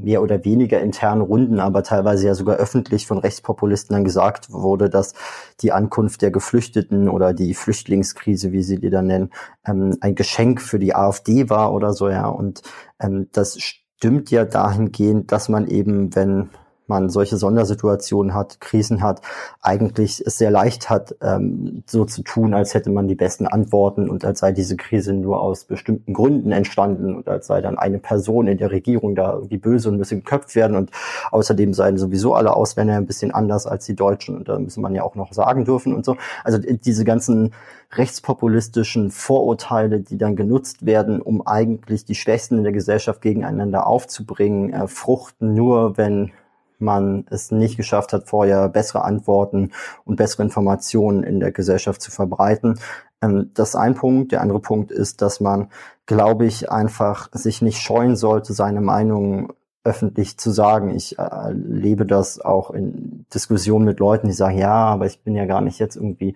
mehr 0.00 0.22
oder 0.22 0.44
weniger 0.44 0.80
internen 0.80 1.22
Runden, 1.22 1.60
aber 1.60 1.82
teilweise 1.82 2.26
ja 2.26 2.34
sogar 2.34 2.56
öffentlich 2.56 3.06
von 3.06 3.18
Rechtspopulisten 3.18 3.94
dann 3.94 4.04
gesagt 4.04 4.52
wurde, 4.52 4.90
dass 4.90 5.14
die 5.60 5.72
Ankunft 5.72 6.22
der 6.22 6.30
Geflüchteten 6.30 7.08
oder 7.08 7.34
die 7.34 7.54
Flüchtlingskrise, 7.54 8.52
wie 8.52 8.62
sie 8.62 8.78
die 8.78 8.90
dann 8.90 9.06
nennen, 9.06 9.30
ähm, 9.66 9.96
ein 10.00 10.14
Geschenk 10.14 10.60
für 10.60 10.78
die 10.78 10.94
AfD 10.94 11.50
war 11.50 11.72
oder 11.72 11.92
so, 11.92 12.08
ja. 12.08 12.26
Und 12.26 12.62
ähm, 13.00 13.28
das 13.32 13.58
stimmt 13.60 14.30
ja 14.30 14.44
dahingehend, 14.44 15.32
dass 15.32 15.48
man 15.48 15.66
eben, 15.66 16.14
wenn 16.14 16.50
man 16.88 17.08
solche 17.08 17.36
Sondersituationen 17.36 18.34
hat, 18.34 18.60
Krisen 18.60 19.02
hat, 19.02 19.20
eigentlich 19.62 20.22
es 20.24 20.38
sehr 20.38 20.50
leicht 20.50 20.90
hat, 20.90 21.14
ähm, 21.22 21.82
so 21.86 22.04
zu 22.04 22.22
tun, 22.22 22.54
als 22.54 22.74
hätte 22.74 22.90
man 22.90 23.08
die 23.08 23.14
besten 23.14 23.46
Antworten 23.46 24.08
und 24.08 24.24
als 24.24 24.40
sei 24.40 24.52
diese 24.52 24.76
Krise 24.76 25.12
nur 25.12 25.40
aus 25.40 25.64
bestimmten 25.64 26.12
Gründen 26.14 26.52
entstanden 26.52 27.14
und 27.14 27.28
als 27.28 27.46
sei 27.46 27.60
dann 27.60 27.78
eine 27.78 27.98
Person 27.98 28.46
in 28.46 28.58
der 28.58 28.70
Regierung 28.70 29.14
da 29.14 29.34
irgendwie 29.34 29.58
böse 29.58 29.88
und 29.88 29.98
müsse 29.98 30.16
geköpft 30.16 30.54
werden 30.54 30.76
und 30.76 30.90
außerdem 31.30 31.74
seien 31.74 31.98
sowieso 31.98 32.34
alle 32.34 32.54
Ausländer 32.54 32.96
ein 32.96 33.06
bisschen 33.06 33.32
anders 33.32 33.66
als 33.66 33.86
die 33.86 33.96
Deutschen 33.96 34.36
und 34.36 34.48
da 34.48 34.58
müsse 34.58 34.80
man 34.80 34.94
ja 34.94 35.02
auch 35.02 35.14
noch 35.14 35.32
sagen 35.32 35.64
dürfen 35.64 35.94
und 35.94 36.04
so. 36.04 36.16
Also 36.44 36.58
diese 36.58 37.04
ganzen 37.04 37.52
rechtspopulistischen 37.92 39.10
Vorurteile, 39.10 40.00
die 40.00 40.18
dann 40.18 40.36
genutzt 40.36 40.84
werden, 40.84 41.22
um 41.22 41.46
eigentlich 41.46 42.04
die 42.04 42.14
Schwächsten 42.14 42.58
in 42.58 42.64
der 42.64 42.72
Gesellschaft 42.72 43.22
gegeneinander 43.22 43.86
aufzubringen, 43.86 44.72
äh, 44.72 44.88
fruchten 44.88 45.54
nur, 45.54 45.96
wenn 45.96 46.32
man 46.78 47.26
es 47.30 47.50
nicht 47.50 47.76
geschafft 47.76 48.12
hat, 48.12 48.28
vorher 48.28 48.68
bessere 48.68 49.04
Antworten 49.04 49.72
und 50.04 50.16
bessere 50.16 50.42
Informationen 50.42 51.22
in 51.22 51.40
der 51.40 51.52
Gesellschaft 51.52 52.00
zu 52.02 52.10
verbreiten. 52.10 52.78
Ähm, 53.22 53.50
das 53.54 53.70
ist 53.70 53.76
ein 53.76 53.94
Punkt. 53.94 54.32
Der 54.32 54.40
andere 54.40 54.60
Punkt 54.60 54.90
ist, 54.90 55.22
dass 55.22 55.40
man, 55.40 55.68
glaube 56.06 56.46
ich, 56.46 56.70
einfach 56.70 57.28
sich 57.32 57.62
nicht 57.62 57.80
scheuen 57.80 58.16
sollte, 58.16 58.52
seine 58.52 58.80
Meinung 58.80 59.52
öffentlich 59.84 60.38
zu 60.38 60.50
sagen. 60.50 60.90
Ich 60.90 61.18
äh, 61.18 61.52
lebe 61.52 62.04
das 62.06 62.40
auch 62.40 62.70
in 62.70 63.26
Diskussionen 63.32 63.84
mit 63.84 64.00
Leuten, 64.00 64.28
die 64.28 64.34
sagen, 64.34 64.58
ja, 64.58 64.74
aber 64.74 65.06
ich 65.06 65.22
bin 65.22 65.34
ja 65.34 65.46
gar 65.46 65.60
nicht 65.60 65.78
jetzt 65.78 65.96
irgendwie 65.96 66.34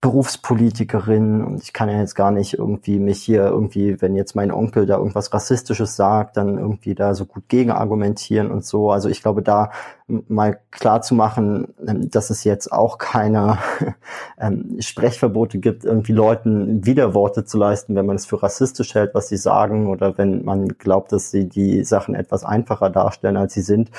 Berufspolitikerin 0.00 1.44
und 1.44 1.62
ich 1.62 1.74
kann 1.74 1.90
ja 1.90 1.98
jetzt 1.98 2.14
gar 2.14 2.30
nicht 2.30 2.54
irgendwie 2.54 2.98
mich 2.98 3.22
hier 3.22 3.44
irgendwie, 3.44 4.00
wenn 4.00 4.16
jetzt 4.16 4.34
mein 4.34 4.50
Onkel 4.50 4.86
da 4.86 4.96
irgendwas 4.96 5.34
Rassistisches 5.34 5.94
sagt, 5.94 6.38
dann 6.38 6.56
irgendwie 6.56 6.94
da 6.94 7.14
so 7.14 7.26
gut 7.26 7.50
gegen 7.50 7.70
argumentieren 7.70 8.50
und 8.50 8.64
so. 8.64 8.90
Also 8.90 9.10
ich 9.10 9.20
glaube, 9.20 9.42
da 9.42 9.70
mal 10.06 10.58
klar 10.70 11.02
zu 11.02 11.14
machen, 11.14 11.74
ähm, 11.86 12.10
dass 12.10 12.30
es 12.30 12.44
jetzt 12.44 12.72
auch 12.72 12.96
keine 12.96 13.58
ähm, 14.38 14.76
Sprechverbote 14.80 15.58
gibt, 15.58 15.84
irgendwie 15.84 16.12
Leuten 16.12 16.86
Widerworte 16.86 17.44
zu 17.44 17.58
leisten, 17.58 17.94
wenn 17.94 18.06
man 18.06 18.16
es 18.16 18.24
für 18.24 18.42
rassistisch 18.42 18.94
hält, 18.94 19.14
was 19.14 19.28
sie 19.28 19.36
sagen, 19.36 19.88
oder 19.88 20.16
wenn 20.16 20.46
man 20.46 20.68
glaubt, 20.68 21.12
dass 21.12 21.30
sie 21.30 21.46
die 21.46 21.84
Sachen 21.84 22.14
etwas 22.14 22.42
einfacher 22.42 22.88
darstellen, 22.88 23.36
als 23.36 23.52
sie 23.52 23.62
sind. 23.62 23.90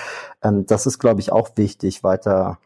Ähm, 0.43 0.65
das 0.65 0.87
ist, 0.87 0.97
glaube 0.97 1.19
ich, 1.21 1.31
auch 1.31 1.49
wichtig, 1.57 2.03
weiter 2.03 2.57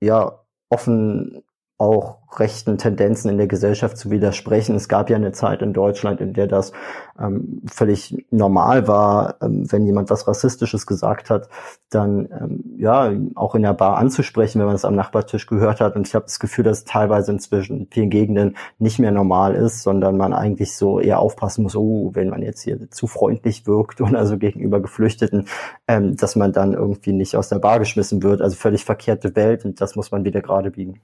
ja 0.00 0.40
offen 0.70 1.42
auch 1.78 2.18
rechten 2.36 2.76
Tendenzen 2.76 3.30
in 3.30 3.38
der 3.38 3.46
Gesellschaft 3.46 3.96
zu 3.96 4.10
widersprechen. 4.10 4.74
Es 4.74 4.88
gab 4.88 5.08
ja 5.10 5.16
eine 5.16 5.32
Zeit 5.32 5.62
in 5.62 5.72
Deutschland, 5.72 6.20
in 6.20 6.34
der 6.34 6.48
das 6.48 6.72
ähm, 7.18 7.62
völlig 7.72 8.26
normal 8.30 8.86
war, 8.88 9.36
ähm, 9.40 9.70
wenn 9.70 9.86
jemand 9.86 10.10
was 10.10 10.26
Rassistisches 10.26 10.86
gesagt 10.86 11.30
hat, 11.30 11.48
dann 11.88 12.28
ähm, 12.32 12.64
ja 12.76 13.12
auch 13.36 13.54
in 13.54 13.62
der 13.62 13.74
Bar 13.74 13.96
anzusprechen, 13.96 14.58
wenn 14.58 14.66
man 14.66 14.74
es 14.74 14.84
am 14.84 14.96
Nachbartisch 14.96 15.46
gehört 15.46 15.80
hat. 15.80 15.96
Und 15.96 16.06
ich 16.06 16.14
habe 16.14 16.24
das 16.26 16.40
Gefühl, 16.40 16.64
dass 16.64 16.84
teilweise 16.84 17.32
inzwischen 17.32 17.80
in 17.80 17.86
vielen 17.86 18.10
Gegenden 18.10 18.56
nicht 18.78 18.98
mehr 18.98 19.12
normal 19.12 19.54
ist, 19.54 19.82
sondern 19.82 20.16
man 20.16 20.32
eigentlich 20.32 20.76
so 20.76 21.00
eher 21.00 21.20
aufpassen 21.20 21.62
muss, 21.62 21.76
oh, 21.76 22.10
wenn 22.14 22.28
man 22.28 22.42
jetzt 22.42 22.62
hier 22.62 22.90
zu 22.90 23.06
freundlich 23.06 23.66
wirkt 23.66 24.00
oder 24.02 24.26
so 24.26 24.36
gegenüber 24.36 24.80
Geflüchteten, 24.80 25.46
ähm, 25.86 26.16
dass 26.16 26.34
man 26.34 26.52
dann 26.52 26.74
irgendwie 26.74 27.12
nicht 27.12 27.36
aus 27.36 27.48
der 27.48 27.60
Bar 27.60 27.78
geschmissen 27.78 28.22
wird. 28.22 28.42
Also 28.42 28.56
völlig 28.56 28.84
verkehrte 28.84 29.36
Welt 29.36 29.64
und 29.64 29.80
das 29.80 29.96
muss 29.96 30.10
man 30.10 30.24
wieder 30.24 30.42
gerade 30.42 30.72
biegen. 30.72 31.00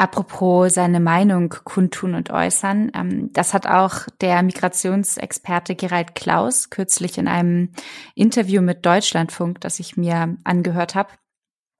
Apropos 0.00 0.72
seine 0.72 0.98
Meinung 0.98 1.50
kundtun 1.50 2.14
und 2.14 2.30
äußern. 2.30 2.90
Ähm, 2.94 3.30
das 3.34 3.52
hat 3.52 3.66
auch 3.66 4.06
der 4.22 4.42
Migrationsexperte 4.42 5.74
Gerald 5.74 6.14
Klaus 6.14 6.70
kürzlich 6.70 7.18
in 7.18 7.28
einem 7.28 7.72
Interview 8.14 8.62
mit 8.62 8.86
Deutschlandfunk, 8.86 9.60
das 9.60 9.78
ich 9.78 9.98
mir 9.98 10.38
angehört 10.42 10.94
habe. 10.94 11.10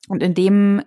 Und 0.06 0.22
in 0.22 0.34
dem 0.34 0.80
äh, 0.80 0.84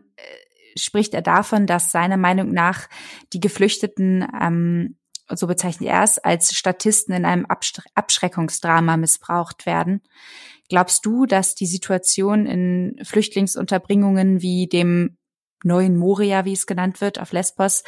spricht 0.78 1.16
er 1.16 1.24
davon, 1.24 1.66
dass 1.66 1.92
seiner 1.92 2.18
Meinung 2.18 2.52
nach 2.52 2.88
die 3.34 3.40
Geflüchteten, 3.40 4.28
ähm, 4.40 5.00
so 5.28 5.48
bezeichnet 5.48 5.90
er 5.90 6.04
es, 6.04 6.20
als 6.20 6.54
Statisten 6.54 7.16
in 7.16 7.26
einem 7.26 7.48
Abschreckungsdrama 7.96 8.96
missbraucht 8.96 9.66
werden. 9.66 10.04
Glaubst 10.70 11.04
du, 11.04 11.26
dass 11.26 11.56
die 11.56 11.66
Situation 11.66 12.46
in 12.46 13.00
Flüchtlingsunterbringungen 13.04 14.44
wie 14.44 14.68
dem 14.68 15.18
neuen 15.64 15.98
Moria, 15.98 16.46
wie 16.46 16.54
es 16.54 16.66
genannt 16.66 17.02
wird, 17.02 17.20
auf 17.20 17.32
Lesbos, 17.32 17.84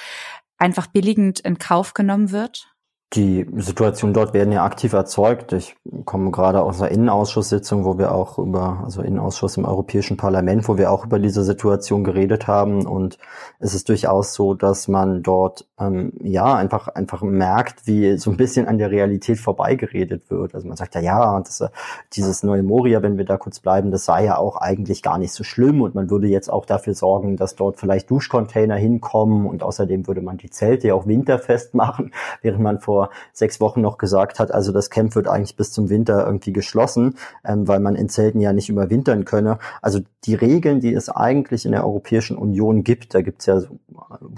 einfach 0.58 0.88
billigend 0.88 1.40
in 1.42 1.58
Kauf 1.58 1.94
genommen 1.94 2.32
wird? 2.32 2.75
Die 3.16 3.46
Situation 3.56 4.14
dort 4.14 4.34
werden 4.34 4.52
ja 4.52 4.66
aktiv 4.66 4.92
erzeugt. 4.92 5.54
Ich 5.54 5.78
komme 6.04 6.32
gerade 6.32 6.62
aus 6.62 6.82
einer 6.82 6.92
Innenausschusssitzung, 6.92 7.86
wo 7.86 7.98
wir 7.98 8.14
auch 8.14 8.38
über, 8.38 8.82
also 8.84 9.02
Innenausschuss 9.02 9.56
im 9.56 9.64
Europäischen 9.64 10.18
Parlament, 10.18 10.68
wo 10.68 10.78
wir 10.78 10.92
auch 10.92 11.06
über 11.06 11.18
diese 11.18 11.44
Situation 11.46 12.04
geredet 12.04 12.48
haben. 12.48 12.86
Und 12.86 13.18
es 13.60 13.74
ist 13.74 13.88
durchaus 13.88 14.34
so, 14.34 14.54
dass 14.54 14.90
man 14.90 15.24
dort 15.24 15.66
ähm, 15.80 16.12
ja 16.22 16.56
einfach 16.56 16.90
einfach 16.90 17.22
merkt, 17.22 17.88
wie 17.88 18.18
so 18.18 18.32
ein 18.32 18.38
bisschen 18.38 18.68
an 18.68 18.80
der 18.80 18.92
Realität 18.92 19.40
vorbeigeredet 19.40 20.30
wird. 20.30 20.54
Also 20.54 20.68
man 20.68 20.76
sagt 20.76 20.96
ja, 20.96 21.02
ja, 21.02 21.40
das, 21.40 21.64
dieses 22.14 22.44
neue 22.44 22.64
Moria, 22.64 23.02
wenn 23.02 23.18
wir 23.18 23.26
da 23.26 23.38
kurz 23.38 23.62
bleiben, 23.62 23.92
das 23.92 24.04
sei 24.04 24.26
ja 24.26 24.38
auch 24.38 24.58
eigentlich 24.58 25.02
gar 25.02 25.18
nicht 25.18 25.32
so 25.32 25.46
schlimm 25.46 25.82
und 25.82 25.96
man 25.96 26.10
würde 26.10 26.28
jetzt 26.28 26.52
auch 26.52 26.66
dafür 26.66 26.96
sorgen, 26.96 27.38
dass 27.38 27.56
dort 27.56 27.80
vielleicht 27.80 28.10
Duschcontainer 28.12 28.76
hinkommen 28.76 29.46
und 29.46 29.64
außerdem 29.64 30.06
würde 30.06 30.22
man 30.22 30.38
die 30.38 30.50
Zelte 30.50 30.90
ja 30.90 30.96
auch 30.96 31.08
winterfest 31.08 31.76
machen, 31.76 32.12
während 32.42 32.62
man 32.62 32.80
vor 32.80 33.05
sechs 33.34 33.60
Wochen 33.60 33.82
noch 33.82 33.98
gesagt 33.98 34.40
hat, 34.40 34.52
also 34.52 34.72
das 34.72 34.90
Camp 34.90 35.16
wird 35.16 35.28
eigentlich 35.28 35.56
bis 35.56 35.72
zum 35.72 35.90
Winter 35.90 36.26
irgendwie 36.26 36.54
geschlossen, 36.54 37.16
ähm, 37.44 37.68
weil 37.68 37.80
man 37.80 37.96
in 37.96 38.10
Zelten 38.10 38.42
ja 38.42 38.54
nicht 38.54 38.70
überwintern 38.70 39.26
könne. 39.26 39.60
Also 39.82 40.00
die 40.26 40.36
Regeln, 40.36 40.80
die 40.80 40.94
es 40.94 41.10
eigentlich 41.10 41.66
in 41.66 41.72
der 41.72 41.86
Europäischen 41.86 42.38
Union 42.38 42.84
gibt, 42.84 43.14
da 43.14 43.22
gibt 43.22 43.42
es 43.42 43.46
ja 43.46 43.60
so 43.60 43.80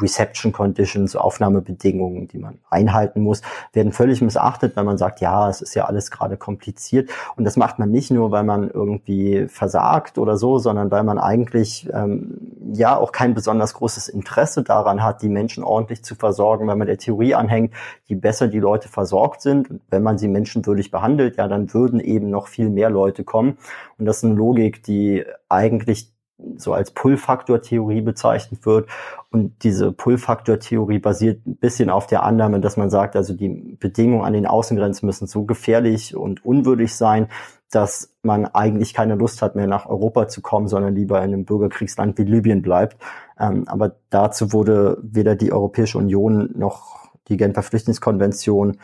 Reception 0.01 0.51
Conditions, 0.51 1.15
Aufnahmebedingungen, 1.15 2.27
die 2.27 2.37
man 2.37 2.59
einhalten 2.69 3.21
muss, 3.21 3.41
werden 3.73 3.91
völlig 3.91 4.21
missachtet, 4.21 4.75
weil 4.75 4.83
man 4.83 4.97
sagt, 4.97 5.21
ja, 5.21 5.49
es 5.49 5.61
ist 5.61 5.75
ja 5.75 5.85
alles 5.85 6.11
gerade 6.11 6.37
kompliziert. 6.37 7.09
Und 7.35 7.45
das 7.45 7.57
macht 7.57 7.79
man 7.79 7.89
nicht 7.89 8.11
nur, 8.11 8.31
weil 8.31 8.43
man 8.43 8.69
irgendwie 8.69 9.47
versagt 9.47 10.17
oder 10.17 10.37
so, 10.37 10.59
sondern 10.59 10.91
weil 10.91 11.03
man 11.03 11.17
eigentlich 11.17 11.89
ähm, 11.93 12.37
ja 12.73 12.97
auch 12.97 13.11
kein 13.11 13.33
besonders 13.33 13.73
großes 13.73 14.09
Interesse 14.09 14.63
daran 14.63 15.03
hat, 15.03 15.21
die 15.21 15.29
Menschen 15.29 15.63
ordentlich 15.63 16.03
zu 16.03 16.15
versorgen, 16.15 16.67
weil 16.67 16.75
man 16.75 16.87
der 16.87 16.97
Theorie 16.97 17.35
anhängt, 17.35 17.73
je 18.05 18.15
besser 18.15 18.47
die 18.47 18.56
Leute 18.59 18.89
versorgt 18.89 19.41
sind, 19.41 19.69
wenn 19.89 20.03
man 20.03 20.17
sie 20.17 20.27
menschenwürdig 20.27 20.91
behandelt, 20.91 21.37
ja, 21.37 21.47
dann 21.47 21.73
würden 21.73 21.99
eben 21.99 22.29
noch 22.29 22.47
viel 22.47 22.69
mehr 22.69 22.89
Leute 22.89 23.23
kommen. 23.23 23.57
Und 23.97 24.05
das 24.05 24.17
ist 24.17 24.25
eine 24.25 24.35
Logik, 24.35 24.83
die 24.83 25.23
eigentlich 25.49 26.11
so 26.57 26.73
als 26.73 26.91
Pull-Faktor-Theorie 26.91 28.01
bezeichnet 28.01 28.65
wird. 28.65 28.89
Und 29.31 29.63
diese 29.63 29.91
Pull-Faktor-Theorie 29.91 30.99
basiert 30.99 31.45
ein 31.47 31.55
bisschen 31.57 31.89
auf 31.89 32.07
der 32.07 32.23
Annahme, 32.23 32.59
dass 32.59 32.77
man 32.77 32.89
sagt, 32.89 33.15
also 33.15 33.33
die 33.33 33.49
Bedingungen 33.79 34.23
an 34.23 34.33
den 34.33 34.45
Außengrenzen 34.45 35.05
müssen 35.05 35.27
so 35.27 35.45
gefährlich 35.45 36.15
und 36.15 36.45
unwürdig 36.45 36.95
sein, 36.95 37.27
dass 37.71 38.13
man 38.21 38.45
eigentlich 38.45 38.93
keine 38.93 39.15
Lust 39.15 39.41
hat 39.41 39.55
mehr 39.55 39.67
nach 39.67 39.87
Europa 39.87 40.27
zu 40.27 40.41
kommen, 40.41 40.67
sondern 40.67 40.95
lieber 40.95 41.17
in 41.17 41.33
einem 41.33 41.45
Bürgerkriegsland 41.45 42.17
wie 42.17 42.23
Libyen 42.23 42.61
bleibt. 42.61 42.97
Ähm, 43.39 43.67
aber 43.67 43.95
dazu 44.09 44.53
wurde 44.53 44.97
weder 45.01 45.35
die 45.35 45.51
Europäische 45.51 45.97
Union 45.97 46.51
noch 46.55 47.06
die 47.29 47.37
Genfer 47.37 47.63
Flüchtlingskonvention 47.63 48.77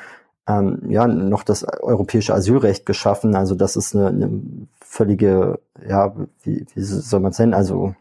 ähm, 0.48 0.80
ja 0.90 1.08
noch 1.08 1.44
das 1.44 1.64
europäische 1.64 2.34
Asylrecht 2.34 2.86
geschaffen. 2.86 3.36
Also 3.36 3.56
das 3.56 3.76
ist 3.76 3.96
eine, 3.96 4.08
eine 4.08 4.42
völlige, 4.82 5.60
ja, 5.88 6.14
wie, 6.44 6.66
wie 6.74 6.82
soll 6.82 7.20
man 7.22 7.32
es 7.32 7.40
nennen? 7.40 7.54
Also 7.54 7.96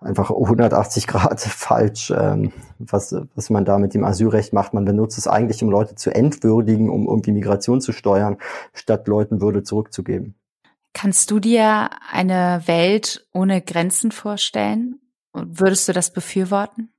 einfach 0.00 0.30
180 0.30 1.06
Grad 1.06 1.40
falsch, 1.40 2.12
ähm, 2.16 2.52
was, 2.78 3.14
was 3.34 3.50
man 3.50 3.64
da 3.64 3.78
mit 3.78 3.94
dem 3.94 4.04
Asylrecht 4.04 4.52
macht. 4.52 4.74
Man 4.74 4.84
benutzt 4.84 5.18
es 5.18 5.28
eigentlich, 5.28 5.62
um 5.62 5.70
Leute 5.70 5.94
zu 5.94 6.14
entwürdigen, 6.14 6.90
um 6.90 7.06
irgendwie 7.06 7.32
Migration 7.32 7.80
zu 7.80 7.92
steuern, 7.92 8.38
statt 8.72 9.06
Leuten 9.08 9.40
Würde 9.40 9.62
zurückzugeben. 9.62 10.34
Kannst 10.92 11.30
du 11.30 11.40
dir 11.40 11.90
eine 12.10 12.62
Welt 12.64 13.26
ohne 13.34 13.60
Grenzen 13.60 14.12
vorstellen? 14.12 15.00
Würdest 15.34 15.88
du 15.88 15.92
das 15.92 16.10
befürworten? 16.10 16.90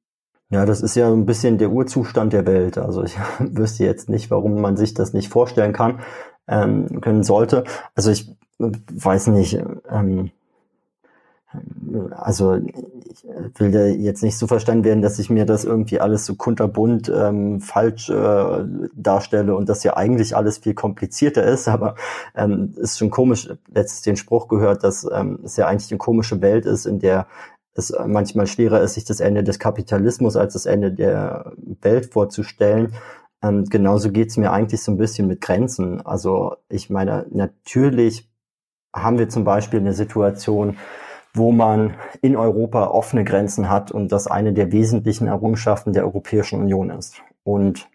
Ja, 0.50 0.66
das 0.66 0.82
ist 0.82 0.96
ja 0.96 1.12
ein 1.12 1.26
bisschen 1.26 1.58
der 1.58 1.72
Urzustand 1.72 2.32
der 2.32 2.46
Welt. 2.46 2.78
Also 2.78 3.04
ich 3.04 3.18
wüsste 3.40 3.84
jetzt 3.84 4.10
nicht, 4.10 4.32
warum 4.32 4.62
man 4.62 4.78
sich 4.78 4.94
das 4.94 5.14
nicht 5.14 5.30
vorstellen 5.30 5.74
kann, 5.74 6.00
ähm, 6.48 7.02
können 7.02 7.24
sollte. 7.24 7.66
Also 7.96 8.12
ich 8.12 8.34
weiß 8.60 9.28
nicht, 9.28 9.60
ähm, 9.90 10.32
also 12.12 12.56
ich 12.56 13.26
will 13.60 13.72
da 13.72 13.86
jetzt 13.86 14.22
nicht 14.22 14.38
so 14.38 14.48
verstanden 14.48 14.84
werden, 14.84 15.02
dass 15.02 15.20
ich 15.20 15.30
mir 15.30 15.46
das 15.46 15.64
irgendwie 15.64 16.00
alles 16.00 16.26
so 16.26 16.36
kunterbunt 16.36 17.12
ähm, 17.14 17.62
falsch 17.62 18.10
äh, 18.10 18.66
darstelle 18.94 19.56
und 19.56 19.70
das 19.70 19.84
ja 19.84 19.96
eigentlich 19.96 20.36
alles 20.36 20.60
viel 20.60 20.74
komplizierter 20.74 21.44
ist, 21.44 21.68
aber 21.68 21.96
ähm, 22.36 22.74
ist 22.78 22.98
schon 22.98 23.10
komisch, 23.10 23.50
letztens 23.74 24.02
den 24.02 24.18
Spruch 24.18 24.48
gehört, 24.48 24.84
dass 24.84 25.08
ähm, 25.12 25.40
es 25.44 25.58
ja 25.58 25.68
eigentlich 25.68 25.92
eine 25.92 25.98
komische 25.98 26.42
Welt 26.42 26.66
ist, 26.66 26.86
in 26.86 27.00
der 27.00 27.28
es 27.78 27.94
manchmal 28.06 28.48
schwerer 28.48 28.82
ist, 28.82 28.96
sich 28.96 29.06
das 29.06 29.20
Ende 29.20 29.44
des 29.44 29.60
Kapitalismus 29.60 30.36
als 30.36 30.54
das 30.54 30.66
Ende 30.66 30.92
der 30.92 31.54
Welt 31.82 32.12
vorzustellen. 32.12 32.94
Ähm, 33.44 33.66
genauso 33.66 34.12
geht's 34.12 34.36
mir 34.36 34.52
eigentlich 34.52 34.82
so 34.82 34.92
ein 34.92 34.98
bisschen 34.98 35.28
mit 35.28 35.42
Grenzen. 35.42 36.06
Also 36.06 36.56
ich 36.70 36.90
meine, 36.90 37.28
natürlich 37.30 38.30
haben 38.94 39.20
wir 39.20 39.30
zum 39.30 39.44
Beispiel 39.44 39.80
eine 39.80 39.94
Situation, 39.94 40.78
wo 41.34 41.52
man 41.52 41.94
in 42.22 42.36
Europa 42.36 42.88
offene 42.88 43.24
Grenzen 43.24 43.70
hat 43.70 43.92
und 43.92 44.12
das 44.12 44.26
eine 44.26 44.54
der 44.54 44.72
wesentlichen 44.72 45.28
Errungenschaften 45.28 45.94
der 45.94 46.04
Europäischen 46.04 46.60
Union 46.60 46.90
ist. 46.90 47.22
Und 47.44 47.88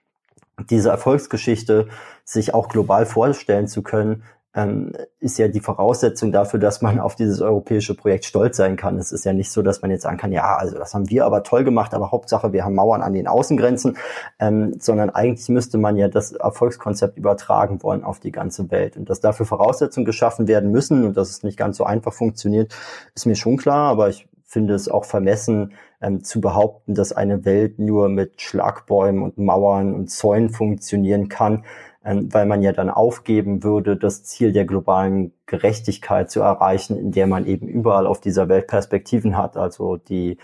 diese 0.71 0.91
Erfolgsgeschichte 0.91 1.89
sich 2.25 2.55
auch 2.55 2.69
global 2.69 3.05
vorstellen 3.05 3.67
zu 3.67 3.83
können, 3.83 4.23
ähm, 4.55 4.93
ist 5.19 5.39
ja 5.39 5.49
die 5.49 5.61
Voraussetzung 5.61 6.31
dafür, 6.31 6.61
dass 6.61 6.83
man 6.83 7.01
auf 7.01 7.15
dieses 7.15 7.41
europäische 7.41 7.95
Projekt 7.95 8.27
stolz 8.27 8.59
sein 8.59 8.77
kann. 8.77 8.99
Es 8.99 9.11
ist 9.11 9.25
ja 9.25 9.33
nicht 9.33 9.51
so, 9.51 9.63
dass 9.63 9.81
man 9.81 9.91
jetzt 9.91 10.03
sagen 10.03 10.19
kann, 10.19 10.33
ja, 10.33 10.57
also 10.57 10.77
das 10.77 10.93
haben 10.93 11.09
wir 11.09 11.25
aber 11.25 11.43
toll 11.43 11.65
gemacht, 11.65 11.95
aber 11.95 12.11
Hauptsache 12.11 12.53
wir 12.53 12.65
haben 12.65 12.75
Mauern 12.75 13.03
an 13.03 13.15
den 13.15 13.27
Außengrenzen, 13.27 13.97
ähm, 14.39 14.75
sondern 14.79 15.11
eigentlich 15.11 15.49
müsste 15.49 15.79
man 15.79 15.97
ja 15.97 16.09
das 16.09 16.33
Erfolgskonzept 16.33 17.17
übertragen 17.17 17.83
wollen 17.83 18.05
auf 18.05 18.21
die 18.21 18.33
ganze 18.33 18.71
Welt. 18.71 18.97
Und 18.97 19.09
dass 19.09 19.21
dafür 19.21 19.47
Voraussetzungen 19.47 20.05
geschaffen 20.05 20.49
werden 20.49 20.71
müssen 20.71 21.05
und 21.07 21.17
dass 21.17 21.31
es 21.31 21.43
nicht 21.43 21.57
ganz 21.57 21.79
so 21.79 21.85
einfach 21.85 22.13
funktioniert, 22.13 22.75
ist 23.15 23.27
mir 23.27 23.37
schon 23.37 23.57
klar, 23.57 23.91
aber 23.91 24.11
ich 24.11 24.29
finde 24.45 24.75
es 24.75 24.89
auch 24.89 25.07
vermessen, 25.07 25.73
ähm, 26.03 26.25
zu 26.25 26.43
behaupten, 26.43 26.95
dass 26.95 27.13
eine 27.13 27.47
Welt 27.47 27.79
nur 27.79 28.11
mit 28.11 28.43
Schlagbäumen 28.43 29.23
und 29.23 29.39
Mauern 29.39 29.95
und 29.95 30.11
Zäunen 30.11 30.51
funktionieren 30.51 31.31
kann 31.31 31.65
ähm, 32.05 32.33
weil 32.33 32.47
man 32.47 32.63
ja 32.63 32.73
dann 32.73 32.91
aufgeben 32.91 33.63
würde, 33.63 33.97
das 33.97 34.25
Ziel 34.25 34.53
der 34.53 34.65
globalen 34.65 35.33
Gerechtigkeit 35.47 36.31
zu 36.31 36.41
erreichen, 36.41 36.99
in 36.99 37.13
der 37.13 37.27
man 37.27 37.47
eben 37.47 37.69
überall 37.69 38.07
auf 38.07 38.21
dieser 38.21 38.49
Welt 38.49 38.67
Perspektiven 38.67 39.37
hat. 39.37 39.57
Also 39.57 39.97
die 39.97 40.39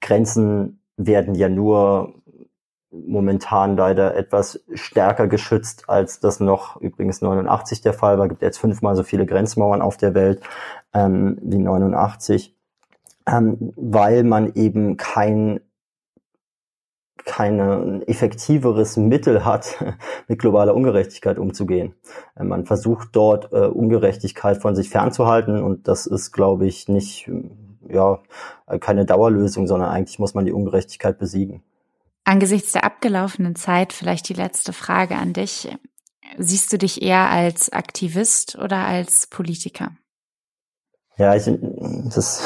Grenzen 0.00 0.80
werden 0.96 1.34
ja 1.34 1.48
nur 1.48 2.14
momentan 2.92 3.76
leider 3.76 4.14
etwas 4.16 4.62
stärker 4.74 5.26
geschützt, 5.26 5.88
als 5.88 6.20
das 6.20 6.40
noch 6.40 6.76
übrigens 6.80 7.22
89 7.22 7.80
der 7.80 7.94
Fall 7.94 8.18
war. 8.18 8.26
Es 8.26 8.30
gibt 8.30 8.42
jetzt 8.42 8.58
fünfmal 8.58 8.96
so 8.96 9.02
viele 9.02 9.26
Grenzmauern 9.26 9.82
auf 9.82 9.96
der 9.96 10.14
Welt 10.14 10.42
ähm, 10.92 11.38
wie 11.42 11.58
89, 11.58 12.54
ähm, 13.26 13.72
weil 13.76 14.24
man 14.24 14.52
eben 14.54 14.96
kein 14.96 15.60
kein 17.24 18.02
effektiveres 18.02 18.96
Mittel 18.96 19.44
hat, 19.44 19.82
mit 20.28 20.38
globaler 20.38 20.74
Ungerechtigkeit 20.74 21.38
umzugehen. 21.38 21.94
Äh, 22.36 22.44
man 22.44 22.66
versucht 22.66 23.08
dort 23.12 23.52
äh, 23.52 23.66
Ungerechtigkeit 23.66 24.58
von 24.60 24.74
sich 24.74 24.90
fernzuhalten 24.90 25.62
und 25.62 25.88
das 25.88 26.06
ist, 26.06 26.32
glaube 26.32 26.66
ich, 26.66 26.88
nicht 26.88 27.30
ja 27.88 28.20
keine 28.80 29.04
Dauerlösung, 29.04 29.66
sondern 29.66 29.90
eigentlich 29.90 30.18
muss 30.18 30.34
man 30.34 30.44
die 30.44 30.52
Ungerechtigkeit 30.52 31.18
besiegen. 31.18 31.62
Angesichts 32.24 32.72
der 32.72 32.84
abgelaufenen 32.84 33.56
Zeit 33.56 33.92
vielleicht 33.92 34.28
die 34.28 34.34
letzte 34.34 34.72
Frage 34.72 35.16
an 35.16 35.32
dich. 35.32 35.68
Siehst 36.38 36.72
du 36.72 36.78
dich 36.78 37.02
eher 37.02 37.30
als 37.30 37.72
Aktivist 37.72 38.56
oder 38.56 38.86
als 38.86 39.26
Politiker? 39.26 39.90
Ja, 41.18 41.34
ich 41.34 41.44
das 42.14 42.42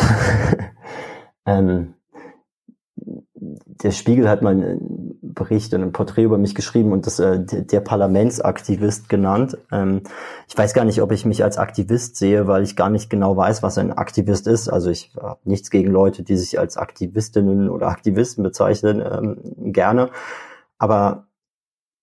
ähm, 1.47 1.95
der 3.65 3.91
Spiegel 3.91 4.29
hat 4.29 4.43
mal 4.43 4.51
einen 4.51 5.19
Bericht 5.23 5.75
und 5.75 5.83
ein 5.83 5.93
Porträt 5.93 6.25
über 6.25 6.39
mich 6.39 6.55
geschrieben 6.55 6.93
und 6.93 7.07
das 7.07 7.19
äh, 7.19 7.45
der 7.45 7.81
Parlamentsaktivist 7.81 9.09
genannt. 9.09 9.59
Ähm, 9.71 10.03
ich 10.49 10.57
weiß 10.57 10.75
gar 10.75 10.85
nicht, 10.85 11.03
ob 11.03 11.13
ich 11.13 11.25
mich 11.25 11.45
als 11.45 11.59
Aktivist 11.59 12.17
sehe, 12.17 12.47
weil 12.47 12.63
ich 12.63 12.77
gar 12.77 12.91
nicht 12.91 13.11
genau 13.11 13.37
weiß, 13.37 13.63
was 13.63 13.79
ein 13.79 13.93
Aktivist 13.93 14.47
ist. 14.47 14.69
Also 14.69 14.91
ich 14.91 15.13
habe 15.21 15.41
nichts 15.45 15.71
gegen 15.71 15.91
Leute, 15.91 16.23
die 16.23 16.37
sich 16.37 16.59
als 16.59 16.77
Aktivistinnen 16.77 17.69
oder 17.69 17.89
Aktivisten 17.89 18.43
bezeichnen, 18.43 19.01
ähm, 19.01 19.73
gerne. 19.73 20.11
Aber 20.79 21.26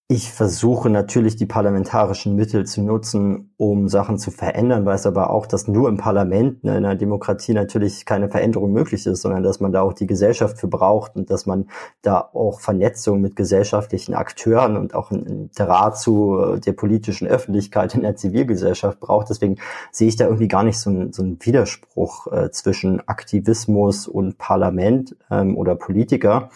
ich 0.10 0.32
versuche 0.32 0.90
natürlich 0.90 1.38
die 1.38 1.46
parlamentarischen 1.46 2.36
Mittel 2.36 2.66
zu 2.66 2.82
nutzen, 2.82 3.54
um 3.56 3.88
Sachen 3.88 4.20
zu 4.20 4.32
verändern, 4.32 4.86
weiß 4.86 5.06
aber 5.06 5.30
auch, 5.30 5.46
dass 5.46 5.70
nur 5.70 5.88
im 5.88 5.96
Parlament 5.96 6.64
ne, 6.66 6.72
in 6.78 6.86
einer 6.86 6.96
Demokratie 6.96 7.54
natürlich 7.54 8.06
keine 8.06 8.30
Veränderung 8.30 8.74
möglich 8.74 9.08
ist, 9.08 9.22
sondern 9.22 9.44
dass 9.44 9.62
man 9.62 9.72
da 9.72 9.82
auch 9.82 9.94
die 9.94 10.06
Gesellschaft 10.06 10.60
für 10.60 10.68
braucht 10.68 11.16
und 11.16 11.30
dass 11.30 11.46
man 11.46 11.70
da 12.02 12.20
auch 12.34 12.60
Vernetzung 12.60 13.22
mit 13.22 13.38
gesellschaftlichen 13.38 14.14
Akteuren 14.14 14.76
und 14.76 14.94
auch 14.94 15.10
ein 15.10 15.50
Draht 15.56 15.98
zu 15.98 16.38
äh, 16.38 16.60
der 16.60 16.74
politischen 16.74 17.26
Öffentlichkeit 17.26 17.96
in 17.96 18.02
der 18.02 18.18
Zivilgesellschaft 18.18 19.00
braucht. 19.00 19.30
Deswegen 19.30 19.56
sehe 19.92 20.10
ich 20.10 20.18
da 20.18 20.26
irgendwie 20.26 20.50
gar 20.50 20.64
nicht 20.64 20.80
so 20.80 20.90
einen, 20.90 21.14
so 21.14 21.24
einen 21.24 21.38
Widerspruch 21.40 22.28
äh, 22.28 22.52
zwischen 22.52 23.08
Aktivismus 23.08 24.10
und 24.10 24.38
Parlament 24.38 25.16
ähm, 25.32 25.58
oder 25.58 25.76
Politiker. 25.76 26.50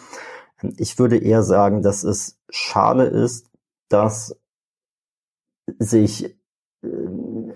Ich 0.76 0.98
würde 0.98 1.18
eher 1.18 1.42
sagen, 1.42 1.82
dass 1.82 2.02
es 2.04 2.38
schade 2.50 3.04
ist, 3.04 3.50
dass 3.88 4.36
sich 5.78 6.36
äh, 6.82 6.88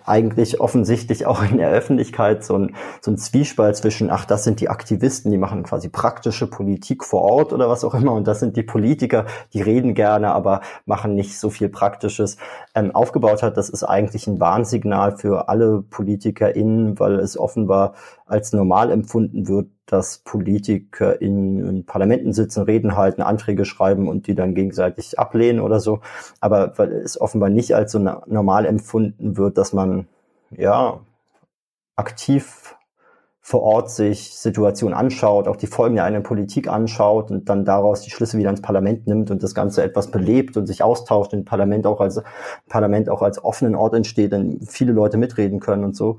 eigentlich 0.04 0.60
offensichtlich 0.60 1.26
auch 1.26 1.42
in 1.44 1.58
der 1.58 1.70
Öffentlichkeit 1.70 2.44
so 2.44 2.56
ein, 2.56 2.74
so 3.00 3.10
ein 3.10 3.18
Zwiespalt 3.18 3.76
zwischen, 3.76 4.10
ach, 4.10 4.24
das 4.24 4.44
sind 4.44 4.60
die 4.60 4.68
Aktivisten, 4.68 5.30
die 5.30 5.38
machen 5.38 5.62
quasi 5.62 5.88
praktische 5.88 6.48
Politik 6.48 7.04
vor 7.04 7.22
Ort 7.22 7.52
oder 7.52 7.68
was 7.68 7.84
auch 7.84 7.94
immer, 7.94 8.12
und 8.12 8.26
das 8.26 8.40
sind 8.40 8.56
die 8.56 8.64
Politiker, 8.64 9.26
die 9.52 9.62
reden 9.62 9.94
gerne, 9.94 10.32
aber 10.32 10.60
machen 10.86 11.14
nicht 11.14 11.38
so 11.38 11.50
viel 11.50 11.68
Praktisches, 11.68 12.36
ähm, 12.74 12.94
aufgebaut 12.94 13.42
hat. 13.42 13.56
Das 13.56 13.68
ist 13.68 13.84
eigentlich 13.84 14.26
ein 14.26 14.40
Warnsignal 14.40 15.16
für 15.16 15.48
alle 15.48 15.82
PolitikerInnen, 15.82 16.98
weil 16.98 17.18
es 17.18 17.38
offenbar 17.38 17.94
als 18.26 18.52
normal 18.52 18.90
empfunden 18.90 19.48
wird, 19.48 19.68
dass 19.86 20.18
Politiker 20.18 21.20
in, 21.20 21.84
Parlamenten 21.84 22.32
sitzen, 22.32 22.62
Reden 22.62 22.96
halten, 22.96 23.22
Anträge 23.22 23.64
schreiben 23.64 24.08
und 24.08 24.26
die 24.26 24.34
dann 24.34 24.54
gegenseitig 24.54 25.18
ablehnen 25.18 25.60
oder 25.60 25.80
so. 25.80 26.00
Aber 26.40 26.76
weil 26.78 26.92
es 26.92 27.20
offenbar 27.20 27.50
nicht 27.50 27.74
als 27.74 27.92
so 27.92 27.98
normal 27.98 28.64
empfunden 28.64 29.36
wird, 29.36 29.58
dass 29.58 29.72
man 29.72 30.06
ja 30.50 31.00
aktiv 31.96 32.74
vor 33.44 33.62
Ort 33.62 33.90
sich 33.90 34.34
Situationen 34.34 34.96
anschaut, 34.96 35.48
auch 35.48 35.56
die 35.56 35.66
Folgen 35.66 35.96
der 35.96 36.04
eigenen 36.04 36.22
Politik 36.22 36.68
anschaut 36.68 37.32
und 37.32 37.48
dann 37.48 37.64
daraus 37.64 38.02
die 38.02 38.10
Schlüsse 38.10 38.38
wieder 38.38 38.50
ins 38.50 38.62
Parlament 38.62 39.08
nimmt 39.08 39.32
und 39.32 39.42
das 39.42 39.52
Ganze 39.52 39.82
etwas 39.82 40.12
belebt 40.12 40.56
und 40.56 40.68
sich 40.68 40.84
austauscht, 40.84 41.34
und 41.34 41.44
Parlament 41.44 41.84
auch 41.84 42.00
als 42.00 42.22
Parlament 42.68 43.10
auch 43.10 43.20
als 43.20 43.42
offenen 43.42 43.74
Ort 43.74 43.94
entsteht, 43.94 44.32
in 44.32 44.60
viele 44.64 44.92
Leute 44.92 45.16
mitreden 45.16 45.58
können 45.58 45.82
und 45.82 45.96
so. 45.96 46.18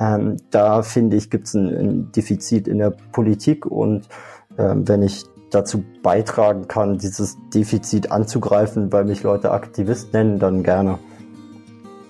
Ähm, 0.00 0.38
da 0.50 0.82
finde 0.82 1.18
ich, 1.18 1.28
gibt 1.28 1.46
es 1.46 1.54
ein, 1.54 1.68
ein, 1.68 2.12
Defizit 2.12 2.66
in 2.66 2.78
der 2.78 2.94
Politik 3.12 3.66
und 3.66 4.08
ähm, 4.56 4.88
wenn 4.88 5.02
ich 5.02 5.24
dazu 5.50 5.84
beitragen 6.02 6.68
kann, 6.68 6.96
dieses 6.96 7.36
Defizit 7.54 8.10
anzugreifen, 8.10 8.90
weil 8.92 9.04
mich 9.04 9.22
Leute 9.22 9.50
Aktivist 9.50 10.14
nennen, 10.14 10.38
dann 10.38 10.62
gerne. 10.62 10.98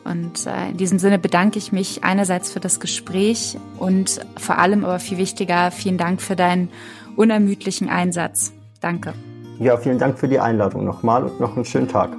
Und 0.04 0.46
äh, 0.46 0.70
in 0.70 0.76
diesem 0.76 0.98
Sinne 0.98 1.18
bedanke 1.18 1.58
ich 1.58 1.72
mich 1.72 2.02
einerseits 2.02 2.50
für 2.50 2.60
das 2.60 2.80
Gespräch 2.80 3.56
und 3.78 4.20
vor 4.36 4.58
allem 4.58 4.84
aber 4.84 4.98
viel 4.98 5.18
wichtiger, 5.18 5.70
vielen 5.70 5.98
Dank 5.98 6.20
für 6.20 6.36
deinen 6.36 6.68
unermüdlichen 7.16 7.88
Einsatz. 7.88 8.52
Danke. 8.80 9.14
Ja, 9.58 9.76
vielen 9.76 9.98
Dank 9.98 10.18
für 10.18 10.28
die 10.28 10.40
Einladung 10.40 10.84
nochmal 10.84 11.24
und 11.24 11.38
noch 11.40 11.54
einen 11.54 11.64
schönen 11.64 11.88
Tag. 11.88 12.10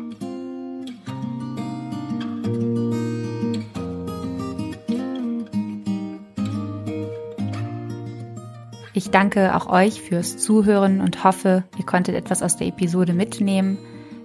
Ich 8.96 9.10
danke 9.10 9.56
auch 9.56 9.68
euch 9.68 10.02
fürs 10.02 10.38
Zuhören 10.38 11.02
und 11.02 11.24
hoffe, 11.24 11.64
ihr 11.78 11.86
konntet 11.86 12.16
etwas 12.16 12.44
aus 12.44 12.56
der 12.58 12.68
Episode 12.68 13.14
mitnehmen. 13.14 13.78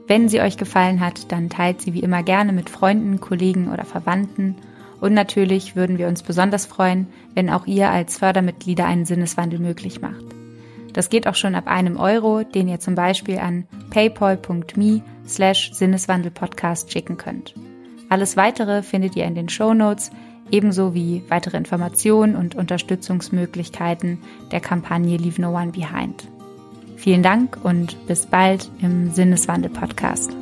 Wenn 0.08 0.30
sie 0.30 0.40
euch 0.40 0.56
gefallen 0.56 1.00
hat, 1.00 1.30
dann 1.30 1.50
teilt 1.50 1.82
sie 1.82 1.92
wie 1.92 2.00
immer 2.00 2.22
gerne 2.22 2.54
mit 2.54 2.70
Freunden, 2.70 3.20
Kollegen 3.20 3.70
oder 3.70 3.84
Verwandten. 3.84 4.56
Und 5.00 5.12
natürlich 5.12 5.76
würden 5.76 5.98
wir 5.98 6.08
uns 6.08 6.22
besonders 6.22 6.64
freuen, 6.64 7.06
wenn 7.34 7.50
auch 7.50 7.66
ihr 7.66 7.90
als 7.90 8.16
Fördermitglieder 8.16 8.86
einen 8.86 9.04
Sinneswandel 9.04 9.60
möglich 9.60 10.00
macht. 10.00 10.24
Das 10.94 11.10
geht 11.10 11.28
auch 11.28 11.34
schon 11.34 11.54
ab 11.54 11.66
einem 11.66 11.98
Euro, 11.98 12.42
den 12.42 12.68
ihr 12.68 12.80
zum 12.80 12.94
Beispiel 12.94 13.38
an 13.38 13.68
paypal.me 13.90 15.02
slash 15.28 15.72
Sinneswandelpodcast 15.74 16.90
schicken 16.90 17.18
könnt. 17.18 17.54
Alles 18.08 18.38
weitere 18.38 18.82
findet 18.82 19.14
ihr 19.14 19.26
in 19.26 19.34
den 19.34 19.50
Show 19.50 19.74
Notes 19.74 20.10
ebenso 20.50 20.94
wie 20.94 21.22
weitere 21.28 21.58
Informationen 21.58 22.34
und 22.34 22.54
Unterstützungsmöglichkeiten 22.54 24.18
der 24.50 24.60
Kampagne 24.60 25.18
Leave 25.18 25.40
No 25.42 25.54
One 25.54 25.72
Behind. 25.72 26.26
Vielen 26.98 27.22
Dank 27.22 27.56
und 27.62 28.06
bis 28.08 28.26
bald 28.26 28.70
im 28.82 29.12
Sinneswandel-Podcast. 29.12 30.32